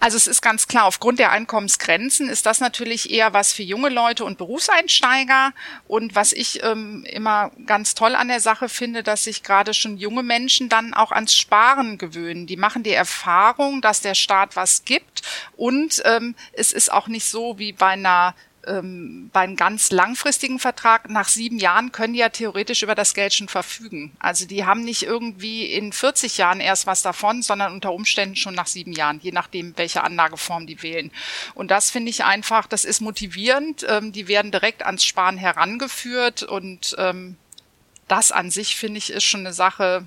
Also 0.04 0.18
es 0.18 0.26
ist 0.26 0.42
ganz 0.42 0.68
klar, 0.68 0.84
aufgrund 0.84 1.18
der 1.18 1.30
Einkommensgrenzen 1.30 2.28
ist 2.28 2.44
das 2.44 2.60
natürlich 2.60 3.10
eher 3.10 3.32
was 3.32 3.54
für 3.54 3.62
junge 3.62 3.88
Leute 3.88 4.26
und 4.26 4.36
Berufseinsteiger. 4.36 5.54
Und 5.88 6.14
was 6.14 6.34
ich 6.34 6.62
ähm, 6.62 7.06
immer 7.08 7.52
ganz 7.64 7.94
toll 7.94 8.14
an 8.14 8.28
der 8.28 8.40
Sache 8.40 8.68
finde, 8.68 9.02
dass 9.02 9.24
sich 9.24 9.42
gerade 9.42 9.72
schon 9.72 9.96
junge 9.96 10.22
Menschen 10.22 10.68
dann 10.68 10.92
auch 10.92 11.10
ans 11.10 11.34
Sparen 11.34 11.96
gewöhnen. 11.96 12.46
Die 12.46 12.58
machen 12.58 12.82
die 12.82 12.92
Erfahrung, 12.92 13.80
dass 13.80 14.02
der 14.02 14.14
Staat 14.14 14.56
was 14.56 14.84
gibt. 14.84 15.22
Und 15.56 16.02
ähm, 16.04 16.34
es 16.52 16.74
ist 16.74 16.92
auch 16.92 17.08
nicht 17.08 17.24
so 17.24 17.58
wie 17.58 17.72
bei 17.72 17.92
einer 17.92 18.34
ähm, 18.66 19.30
beim 19.32 19.56
ganz 19.56 19.90
langfristigen 19.90 20.58
Vertrag, 20.58 21.08
nach 21.10 21.28
sieben 21.28 21.58
Jahren 21.58 21.92
können 21.92 22.14
die 22.14 22.20
ja 22.20 22.28
theoretisch 22.28 22.82
über 22.82 22.94
das 22.94 23.14
Geld 23.14 23.34
schon 23.34 23.48
verfügen. 23.48 24.12
Also 24.18 24.46
die 24.46 24.64
haben 24.64 24.82
nicht 24.82 25.02
irgendwie 25.02 25.66
in 25.66 25.92
40 25.92 26.38
Jahren 26.38 26.60
erst 26.60 26.86
was 26.86 27.02
davon, 27.02 27.42
sondern 27.42 27.72
unter 27.72 27.92
Umständen 27.92 28.36
schon 28.36 28.54
nach 28.54 28.66
sieben 28.66 28.92
Jahren, 28.92 29.20
je 29.22 29.32
nachdem, 29.32 29.76
welche 29.76 30.02
Anlageform 30.02 30.66
die 30.66 30.82
wählen. 30.82 31.10
Und 31.54 31.70
das 31.70 31.90
finde 31.90 32.10
ich 32.10 32.24
einfach, 32.24 32.66
das 32.66 32.84
ist 32.84 33.00
motivierend. 33.00 33.86
Ähm, 33.88 34.12
die 34.12 34.28
werden 34.28 34.50
direkt 34.50 34.84
ans 34.84 35.04
Sparen 35.04 35.36
herangeführt 35.36 36.42
und 36.42 36.94
ähm, 36.98 37.36
das 38.08 38.32
an 38.32 38.50
sich, 38.50 38.76
finde 38.76 38.98
ich, 38.98 39.10
ist 39.10 39.24
schon 39.24 39.40
eine 39.40 39.52
Sache, 39.52 40.04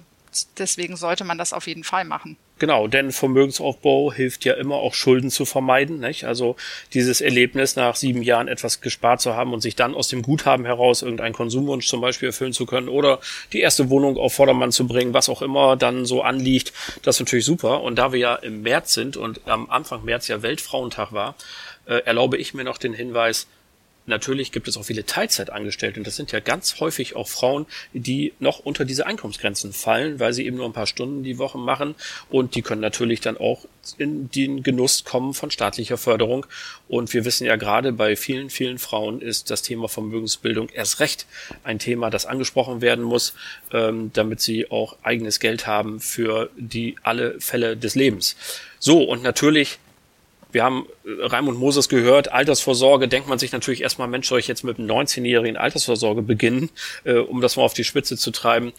deswegen 0.58 0.98
sollte 0.98 1.24
man 1.24 1.38
das 1.38 1.54
auf 1.54 1.68
jeden 1.68 1.84
Fall 1.84 2.06
machen. 2.06 2.38
Genau, 2.60 2.88
denn 2.88 3.12
Vermögensaufbau 3.12 4.12
hilft 4.12 4.44
ja 4.44 4.54
immer 4.54 4.76
auch 4.76 4.96
Schulden 4.96 5.30
zu 5.30 5.46
vermeiden. 5.46 6.00
Nicht? 6.00 6.24
Also 6.24 6.56
dieses 6.94 7.22
Erlebnis, 7.22 7.76
nach 7.76 7.96
sieben 7.96 8.24
Jahren 8.24 8.48
etwas 8.48 8.82
gespart 8.82 9.22
zu 9.22 9.36
haben 9.36 9.54
und 9.54 9.62
sich 9.62 9.76
dann 9.76 9.94
aus 9.94 10.08
dem 10.08 10.24
Guthaben 10.24 10.66
heraus 10.66 11.04
irgendeinen 11.04 11.34
Konsumwunsch 11.34 11.88
zum 11.88 12.02
Beispiel 12.02 12.30
erfüllen 12.30 12.54
zu 12.54 12.66
können 12.66 12.90
oder 12.90 13.20
die 13.54 13.60
erste 13.60 13.90
Wohnung 13.90 14.18
auf 14.18 14.34
Vordermann 14.34 14.72
zu 14.72 14.88
bringen, 14.88 15.14
was 15.14 15.30
auch 15.30 15.42
immer 15.42 15.76
dann 15.76 16.06
so 16.06 16.24
anliegt, 16.24 16.74
das 17.04 17.18
ist 17.18 17.20
natürlich 17.22 17.46
super. 17.46 17.82
Und 17.84 17.98
da 17.98 18.12
wir 18.12 18.20
ja 18.20 18.36
im 18.36 18.64
März 18.64 18.94
sind 18.94 19.18
und 19.18 19.42
am 19.48 19.70
Anfang 19.70 20.04
März 20.04 20.28
ja 20.28 20.42
Weltfrauentag 20.42 21.12
war, 21.14 21.36
äh, 21.86 22.02
erlaube 22.06 22.38
ich 22.38 22.54
mir 22.54 22.64
noch 22.64 22.78
den 22.78 22.94
Hinweis, 22.94 23.48
natürlich 24.08 24.52
gibt 24.52 24.68
es 24.68 24.78
auch 24.78 24.86
viele 24.86 25.06
Teilzeitangestellte 25.06 26.00
und 26.00 26.08
das 26.08 26.16
sind 26.16 26.32
ja 26.32 26.40
ganz 26.40 26.80
häufig 26.80 27.16
auch 27.16 27.28
Frauen, 27.28 27.66
die 27.94 28.34
noch 28.40 28.60
unter 28.60 28.86
diese 28.86 29.06
Einkommensgrenzen 29.06 29.74
fallen, 29.74 30.20
weil 30.20 30.34
sie 30.34 30.46
eben 30.46 30.58
nur 30.58 30.66
ein 30.66 30.74
paar 30.74 30.88
Stunden 30.88 31.24
die 31.24 31.38
Woche 31.38 31.58
machen 31.58 31.96
und 32.30 32.56
die 32.56 32.62
können 32.62 32.82
natürlich 32.82 33.22
dann 33.22 33.38
auch 33.38 33.66
in 33.98 34.30
den 34.32 34.64
Genuss 34.64 35.04
kommen 35.04 35.34
von 35.34 35.52
staatlicher 35.52 35.98
Förderung. 35.98 36.46
Und 36.88 37.14
wir 37.14 37.26
wissen 37.26 37.46
ja 37.46 37.56
gerade 37.56 37.94
bei 37.94 38.16
vielen, 38.16 38.50
vielen 38.50 38.80
Frauen 38.80 39.22
ist 39.22 39.50
das 39.50 39.62
Thema 39.62 39.88
Vermögensbildung 39.88 40.70
erst 40.70 41.00
recht 41.00 41.26
ein 41.64 41.80
Thema, 41.80 42.10
das 42.10 42.26
angesprochen 42.26 42.82
werden 42.82 43.04
muss, 43.04 43.34
ähm, 43.72 44.12
damit 44.14 44.42
sie 44.42 44.72
auch 44.72 44.98
eigenes 45.04 45.40
Geld 45.40 45.68
haben 45.68 46.00
für 46.00 46.50
die 46.58 46.96
alle 47.04 47.40
Fälle 47.40 47.78
des 47.78 47.96
Lebens. 47.96 48.36
So, 48.80 49.04
und 49.04 49.24
natürlich 49.24 49.80
Wir 50.58 50.64
haben 50.64 50.88
äh, 51.06 51.24
Raimund 51.24 51.60
Moses 51.60 51.88
gehört, 51.88 52.32
Altersvorsorge, 52.32 53.08
denkt 53.08 53.30
man 53.30 53.38
sich 53.38 53.52
natürlich 53.52 53.84
erstmal, 53.84 54.08
Mensch, 54.08 54.28
soll 54.28 54.40
ich 54.40 54.48
jetzt 54.48 54.64
mit 54.64 54.80
einem 54.80 54.90
19-jährigen 54.90 55.56
Altersvorsorge 55.56 56.24
beginnen, 56.24 56.72
äh, 57.04 57.14
um 57.18 57.42
das 57.42 57.58
mal 57.58 57.64
auf 57.64 57.76
die 57.76 57.84
Spitze 57.84 58.18
zu 58.18 58.32
treiben. 58.32 58.74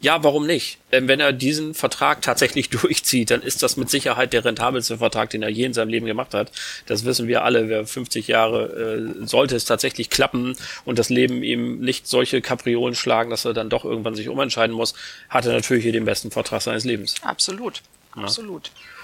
Ja, 0.00 0.24
warum 0.24 0.44
nicht? 0.44 0.78
Denn 0.90 1.06
wenn 1.06 1.20
er 1.20 1.32
diesen 1.32 1.74
Vertrag 1.74 2.20
tatsächlich 2.20 2.68
durchzieht, 2.70 3.30
dann 3.30 3.42
ist 3.42 3.62
das 3.62 3.76
mit 3.76 3.88
Sicherheit 3.90 4.32
der 4.32 4.44
rentabelste 4.44 4.98
Vertrag, 4.98 5.30
den 5.30 5.44
er 5.44 5.50
je 5.50 5.66
in 5.66 5.72
seinem 5.72 5.90
Leben 5.90 6.06
gemacht 6.06 6.34
hat. 6.34 6.50
Das 6.86 7.04
wissen 7.04 7.28
wir 7.28 7.44
alle. 7.44 7.68
Wer 7.68 7.86
50 7.86 8.26
Jahre 8.26 9.14
äh, 9.22 9.24
sollte 9.24 9.54
es 9.54 9.66
tatsächlich 9.66 10.10
klappen 10.10 10.56
und 10.84 10.98
das 10.98 11.10
Leben 11.10 11.44
ihm 11.44 11.78
nicht 11.78 12.08
solche 12.08 12.40
Kapriolen 12.40 12.96
schlagen, 12.96 13.30
dass 13.30 13.44
er 13.44 13.54
dann 13.54 13.70
doch 13.70 13.84
irgendwann 13.84 14.16
sich 14.16 14.28
umentscheiden 14.28 14.74
muss, 14.74 14.94
hat 15.28 15.46
er 15.46 15.52
natürlich 15.52 15.84
hier 15.84 15.92
den 15.92 16.06
besten 16.06 16.32
Vertrag 16.32 16.62
seines 16.62 16.82
Lebens. 16.82 17.14
Absolut. 17.22 17.82
Absolut. 18.16 18.72
Ja, 18.74 18.99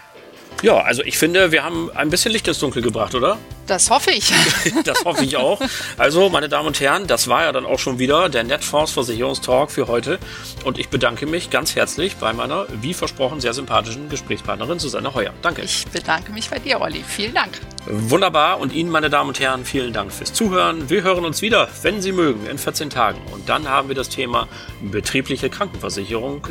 also 0.79 1.03
ich 1.03 1.19
finde, 1.19 1.53
wir 1.53 1.65
haben 1.65 1.91
ein 1.95 2.09
bisschen 2.09 2.33
Licht 2.33 2.49
ins 2.49 2.59
Dunkel 2.59 2.83
gebracht, 2.83 3.15
oder? 3.15 3.39
Das 3.67 3.91
hoffe 3.91 4.11
ich. 4.11 4.33
das 4.85 5.05
hoffe 5.05 5.25
ich 5.25 5.37
auch. 5.37 5.61
Also, 5.99 6.29
meine 6.29 6.49
Damen 6.49 6.69
und 6.69 6.81
Herren, 6.81 7.07
das 7.07 7.29
war 7.29 7.43
ja 7.43 7.53
dann 7.53 7.67
auch 7.67 7.79
schon 7.79 7.99
wieder 7.99 8.29
der 8.29 8.45
Netfonds 8.45 8.93
Versicherungstalk 8.93 9.71
für 9.71 9.89
heute. 9.89 10.19
Und 10.65 10.79
ich 10.79 10.89
bedanke 10.89 11.27
mich 11.27 11.51
ganz 11.51 11.75
herzlich 11.75 12.17
bei 12.17 12.33
meiner, 12.33 12.67
wie 12.81 12.95
versprochen, 12.95 13.41
sehr 13.41 13.53
sympathischen 13.53 14.09
Gesprächspartnerin 14.09 14.79
Susanne 14.79 15.15
Heuer. 15.15 15.33
Danke. 15.43 15.63
Ich 15.63 15.85
bedanke 15.89 16.33
mich 16.33 16.49
bei 16.49 16.59
dir, 16.59 16.81
Olli. 16.81 17.05
Vielen 17.07 17.35
Dank. 17.35 17.61
Wunderbar. 17.87 18.61
Und 18.61 18.73
Ihnen, 18.73 18.91
meine 18.91 19.11
Damen 19.11 19.29
und 19.29 19.41
Herren, 19.41 19.65
vielen 19.65 19.93
Dank 19.93 20.13
fürs 20.13 20.33
Zuhören. 20.33 20.89
Wir 20.89 21.03
hören 21.03 21.25
uns 21.25 21.43
wieder, 21.43 21.69
wenn 21.83 22.01
Sie 22.01 22.13
mögen, 22.13 22.47
in 22.47 22.59
14 22.59 22.91
Tagen. 22.91 23.21
Und 23.33 23.49
dann 23.49 23.69
haben 23.69 23.89
wir 23.89 23.97
das 23.97 24.09
Thema 24.09 24.49
betriebliche 24.81 25.51
Krankenversicherung 25.51 26.47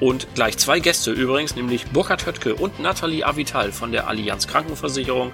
und 0.00 0.34
gleich 0.34 0.56
zwei 0.56 0.80
Gäste 0.80 1.12
übrigens, 1.12 1.54
nämlich 1.54 1.86
Burkhard 1.86 2.26
Höttke 2.26 2.54
und 2.54 2.80
Nathalie 2.80 3.24
Avital 3.24 3.70
von 3.70 3.92
der 3.92 4.08
Allianz 4.08 4.46
Krankenversicherung. 4.46 5.32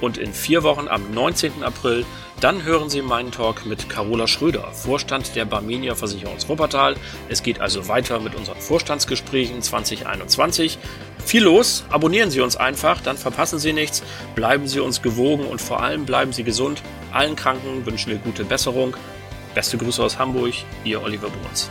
Und 0.00 0.18
in 0.18 0.34
vier 0.34 0.62
Wochen 0.62 0.88
am 0.88 1.10
19. 1.14 1.62
April, 1.62 2.04
dann 2.40 2.64
hören 2.64 2.90
Sie 2.90 3.00
meinen 3.00 3.30
Talk 3.30 3.64
mit 3.64 3.88
Carola 3.88 4.26
Schröder, 4.26 4.70
Vorstand 4.72 5.34
der 5.34 5.46
Barmenia 5.46 5.94
Versicherungs 5.94 6.48
Wuppertal. 6.50 6.96
Es 7.30 7.42
geht 7.42 7.60
also 7.60 7.88
weiter 7.88 8.20
mit 8.20 8.34
unseren 8.34 8.60
Vorstandsgesprächen 8.60 9.62
2021. 9.62 10.78
Viel 11.24 11.44
los, 11.44 11.84
abonnieren 11.88 12.30
Sie 12.30 12.42
uns 12.42 12.56
einfach, 12.56 13.00
dann 13.00 13.16
verpassen 13.16 13.58
Sie 13.58 13.72
nichts, 13.72 14.02
bleiben 14.34 14.68
Sie 14.68 14.80
uns 14.80 15.00
gewogen 15.00 15.46
und 15.46 15.62
vor 15.62 15.82
allem 15.82 16.04
bleiben 16.04 16.32
Sie 16.32 16.44
gesund. 16.44 16.82
Allen 17.12 17.34
Kranken 17.34 17.86
wünschen 17.86 18.10
wir 18.10 18.18
gute 18.18 18.44
Besserung. 18.44 18.94
Beste 19.54 19.78
Grüße 19.78 20.04
aus 20.04 20.18
Hamburg, 20.18 20.52
Ihr 20.84 21.02
Oliver 21.02 21.28
Bruns. 21.30 21.70